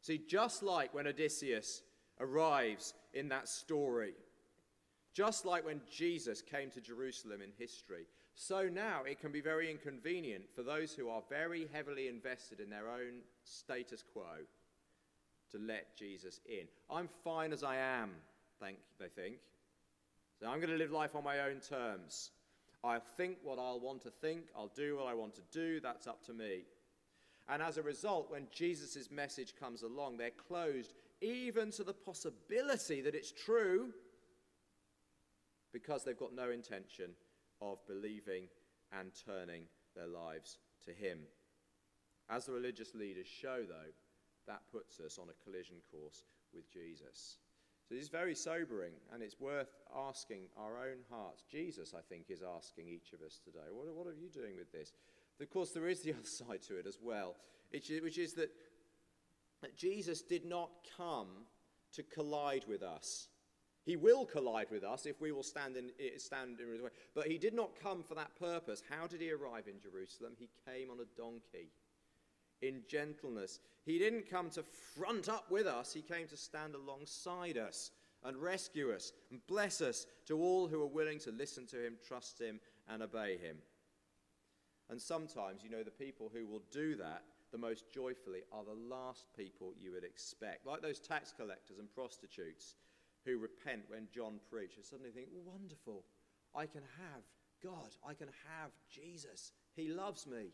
See, 0.00 0.20
just 0.28 0.62
like 0.62 0.94
when 0.94 1.06
Odysseus 1.06 1.82
arrives 2.20 2.94
in 3.14 3.28
that 3.28 3.48
story, 3.48 4.14
just 5.14 5.44
like 5.44 5.64
when 5.64 5.80
Jesus 5.90 6.42
came 6.42 6.70
to 6.70 6.80
Jerusalem 6.80 7.40
in 7.42 7.50
history, 7.58 8.06
so 8.34 8.68
now 8.68 9.02
it 9.04 9.20
can 9.20 9.32
be 9.32 9.40
very 9.40 9.70
inconvenient 9.70 10.44
for 10.54 10.62
those 10.62 10.94
who 10.94 11.08
are 11.08 11.22
very 11.28 11.68
heavily 11.72 12.08
invested 12.08 12.60
in 12.60 12.70
their 12.70 12.88
own 12.88 13.20
status 13.44 14.02
quo 14.02 14.46
to 15.52 15.58
let 15.58 15.96
Jesus 15.96 16.40
in. 16.46 16.66
I'm 16.90 17.08
fine 17.24 17.52
as 17.52 17.62
I 17.62 17.76
am, 17.76 18.10
think, 18.60 18.78
they 18.98 19.08
think. 19.08 19.36
So 20.40 20.48
I'm 20.48 20.58
going 20.58 20.70
to 20.70 20.76
live 20.76 20.90
life 20.90 21.14
on 21.14 21.24
my 21.24 21.40
own 21.40 21.60
terms. 21.60 22.30
I'll 22.84 23.02
think 23.16 23.38
what 23.42 23.58
I'll 23.58 23.78
want 23.78 24.02
to 24.02 24.10
think, 24.10 24.46
I'll 24.56 24.72
do 24.74 24.96
what 24.96 25.06
I 25.06 25.14
want 25.14 25.34
to 25.36 25.42
do, 25.52 25.78
that's 25.80 26.06
up 26.06 26.24
to 26.26 26.32
me. 26.32 26.64
And 27.48 27.62
as 27.62 27.76
a 27.76 27.82
result, 27.82 28.30
when 28.30 28.46
Jesus' 28.52 29.10
message 29.10 29.54
comes 29.58 29.82
along, 29.82 30.16
they're 30.16 30.30
closed 30.30 30.92
even 31.20 31.70
to 31.72 31.84
the 31.84 31.92
possibility 31.92 33.00
that 33.00 33.14
it's 33.14 33.32
true 33.32 33.90
because 35.72 36.04
they've 36.04 36.18
got 36.18 36.34
no 36.34 36.50
intention 36.50 37.10
of 37.60 37.78
believing 37.86 38.48
and 38.98 39.10
turning 39.26 39.62
their 39.94 40.06
lives 40.06 40.58
to 40.84 40.92
Him. 40.92 41.18
As 42.28 42.46
the 42.46 42.52
religious 42.52 42.94
leaders 42.94 43.26
show, 43.26 43.62
though, 43.68 43.92
that 44.46 44.62
puts 44.70 45.00
us 45.00 45.18
on 45.18 45.28
a 45.28 45.44
collision 45.44 45.76
course 45.90 46.24
with 46.54 46.70
Jesus. 46.70 47.38
So 47.88 47.94
this 47.94 48.04
is 48.04 48.10
very 48.10 48.34
sobering, 48.34 48.92
and 49.12 49.22
it's 49.22 49.40
worth 49.40 49.74
asking 49.94 50.44
our 50.56 50.78
own 50.78 50.98
hearts. 51.10 51.42
Jesus, 51.50 51.94
I 51.96 52.00
think, 52.00 52.26
is 52.30 52.42
asking 52.42 52.88
each 52.88 53.12
of 53.12 53.20
us 53.20 53.40
today, 53.44 53.70
what, 53.70 53.92
what 53.94 54.06
are 54.06 54.14
you 54.14 54.28
doing 54.28 54.56
with 54.56 54.72
this? 54.72 54.92
Of 55.40 55.50
course, 55.50 55.70
there 55.70 55.88
is 55.88 56.02
the 56.02 56.12
other 56.18 56.24
side 56.24 56.62
to 56.68 56.78
it 56.78 56.86
as 56.86 56.98
well, 57.02 57.36
which 57.70 58.18
is 58.18 58.34
that, 58.34 58.50
Jesus 59.76 60.22
did 60.22 60.44
not 60.44 60.70
come 60.96 61.28
to 61.92 62.02
collide 62.02 62.64
with 62.66 62.82
us. 62.82 63.28
He 63.84 63.96
will 63.96 64.24
collide 64.24 64.66
with 64.72 64.82
us 64.82 65.06
if 65.06 65.20
we 65.20 65.30
will 65.30 65.44
stand 65.44 65.76
in, 65.76 65.90
eh, 66.00 66.18
stand 66.18 66.58
in 66.58 66.72
his 66.72 66.82
way. 66.82 66.90
But 67.14 67.28
he 67.28 67.38
did 67.38 67.54
not 67.54 67.70
come 67.80 68.02
for 68.02 68.16
that 68.16 68.34
purpose. 68.36 68.82
How 68.88 69.06
did 69.06 69.20
he 69.20 69.30
arrive 69.30 69.68
in 69.68 69.80
Jerusalem? 69.80 70.32
He 70.36 70.48
came 70.66 70.90
on 70.90 70.98
a 70.98 71.16
donkey 71.16 71.70
in 72.62 72.82
gentleness. 72.88 73.60
He 73.84 73.98
didn't 73.98 74.30
come 74.30 74.50
to 74.50 74.62
front 74.62 75.28
up 75.28 75.50
with 75.50 75.66
us, 75.66 75.92
he 75.92 76.02
came 76.02 76.26
to 76.28 76.36
stand 76.36 76.74
alongside 76.74 77.58
us 77.58 77.90
and 78.24 78.36
rescue 78.36 78.92
us 78.92 79.12
and 79.30 79.44
bless 79.46 79.80
us 79.80 80.06
to 80.26 80.38
all 80.38 80.68
who 80.68 80.80
are 80.82 80.86
willing 80.86 81.18
to 81.20 81.32
listen 81.32 81.66
to 81.66 81.84
him, 81.84 81.96
trust 82.06 82.40
him, 82.40 82.60
and 82.88 83.02
obey 83.02 83.36
him. 83.36 83.56
And 84.88 85.00
sometimes, 85.00 85.62
you 85.64 85.70
know, 85.70 85.82
the 85.82 85.90
people 85.90 86.30
who 86.32 86.46
will 86.46 86.62
do 86.70 86.94
that 86.96 87.22
the 87.52 87.58
most 87.58 87.84
joyfully 87.92 88.40
are 88.50 88.64
the 88.64 88.94
last 88.94 89.26
people 89.36 89.74
you 89.78 89.92
would 89.92 90.04
expect, 90.04 90.66
like 90.66 90.80
those 90.80 90.98
tax 90.98 91.34
collectors 91.36 91.78
and 91.78 91.92
prostitutes 91.94 92.76
who 93.26 93.38
repent 93.38 93.82
when 93.88 94.08
John 94.12 94.40
preaches, 94.50 94.88
suddenly 94.88 95.10
think, 95.10 95.28
wonderful, 95.44 96.04
I 96.54 96.66
can 96.66 96.82
have 96.98 97.22
God, 97.62 97.94
I 98.06 98.14
can 98.14 98.28
have 98.48 98.70
Jesus. 98.90 99.52
He 99.76 99.88
loves 99.88 100.26
me. 100.26 100.46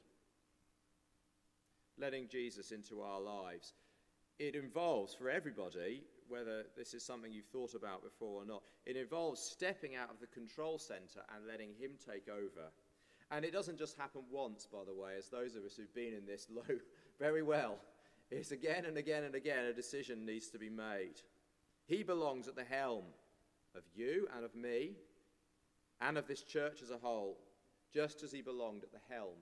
Letting 2.01 2.29
Jesus 2.29 2.71
into 2.71 3.01
our 3.03 3.21
lives. 3.21 3.75
It 4.39 4.55
involves, 4.55 5.15
for 5.15 5.29
everybody, 5.29 6.05
whether 6.29 6.65
this 6.77 6.95
is 6.95 7.05
something 7.05 7.33
you've 7.33 7.47
thought 7.47 7.75
about 7.75 8.05
before 8.05 8.43
or 8.43 8.47
not, 8.47 8.63
it 8.87 8.97
involves 8.97 9.41
stepping 9.41 9.97
out 9.97 10.11
of 10.11 10.21
the 10.21 10.27
control 10.29 10.79
center 10.79 11.21
and 11.35 11.47
letting 11.47 11.71
Him 11.79 11.93
take 12.07 12.29
over 12.29 12.71
And 13.31 13.45
it 13.45 13.53
doesn't 13.53 13.79
just 13.79 13.97
happen 13.97 14.23
once, 14.31 14.67
by 14.67 14.85
the 14.87 14.95
way, 14.95 15.13
as 15.19 15.29
those 15.29 15.55
of 15.55 15.65
us 15.65 15.77
who've 15.77 15.95
been 15.95 16.15
in 16.15 16.25
this 16.25 16.49
know 16.55 16.79
very 17.19 17.43
well. 17.43 17.79
It's 18.31 18.53
again 18.53 18.85
and 18.85 18.97
again 18.97 19.25
and 19.25 19.35
again 19.35 19.67
a 19.67 19.73
decision 19.73 20.25
needs 20.25 20.49
to 20.49 20.59
be 20.59 20.71
made. 20.71 21.21
He 21.87 22.03
belongs 22.03 22.49
at 22.49 22.57
the 22.57 22.65
helm 22.65 23.05
of 23.75 23.83
you 23.95 24.29
and 24.35 24.45
of 24.45 24.55
me 24.55 24.93
and 26.01 26.17
of 26.17 26.27
this 26.27 26.43
church 26.43 26.81
as 26.83 26.91
a 26.91 26.99
whole, 26.99 27.39
just 27.93 28.23
as 28.23 28.33
he 28.33 28.43
belonged 28.43 28.83
at 28.83 28.93
the 28.93 29.15
helm 29.15 29.37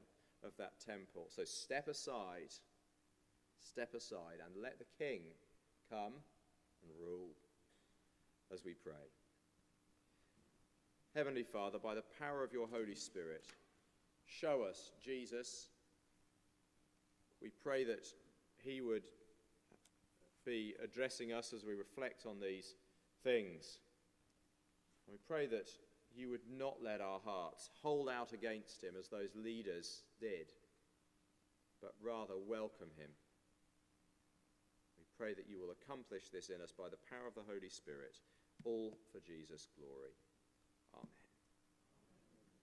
of 0.45 0.53
that 0.59 0.75
temple. 0.85 1.27
So 1.29 1.45
step 1.45 1.89
aside, 1.89 2.53
step 3.63 3.95
aside, 3.95 4.39
and 4.45 4.63
let 4.63 4.79
the 4.79 4.85
king 4.99 5.21
come 5.91 6.13
and 6.83 6.93
rule 7.01 7.31
as 8.53 8.65
we 8.65 8.75
pray. 8.75 8.93
Heavenly 11.15 11.45
Father, 11.45 11.79
by 11.79 11.95
the 11.95 12.05
power 12.19 12.45
of 12.45 12.53
your 12.53 12.69
Holy 12.71 12.95
Spirit, 12.95 13.47
show 14.27 14.63
us 14.63 14.93
Jesus. 15.03 15.69
We 17.41 17.51
pray 17.63 17.85
that 17.85 18.07
he 18.63 18.81
would 18.81 19.05
be 20.45 20.75
addressing 20.83 21.33
us 21.33 21.53
as 21.53 21.65
we 21.65 21.75
reflect 21.75 22.27
on 22.27 22.39
these 22.41 22.75
things. 23.25 23.79
We 25.09 25.19
pray 25.27 25.47
that 25.47 25.69
you 26.17 26.31
would 26.31 26.49
not 26.51 26.83
let 26.83 27.01
our 27.01 27.21
hearts 27.25 27.71
hold 27.83 28.09
out 28.09 28.33
against 28.33 28.83
him 28.83 28.95
as 28.99 29.09
those 29.09 29.35
leaders 29.37 30.03
did, 30.19 30.53
but 31.81 31.95
rather 32.03 32.35
welcome 32.49 32.91
him. 32.97 33.11
We 34.99 35.05
pray 35.19 35.35
that 35.35 35.49
you 35.49 35.61
will 35.61 35.71
accomplish 35.71 36.29
this 36.33 36.49
in 36.49 36.61
us 36.63 36.73
by 36.73 36.89
the 36.89 37.05
power 37.11 37.29
of 37.29 37.35
the 37.35 37.47
Holy 37.47 37.69
Spirit, 37.69 38.17
all 38.65 38.97
for 39.13 39.21
Jesus' 39.21 39.69
glory. 39.77 40.17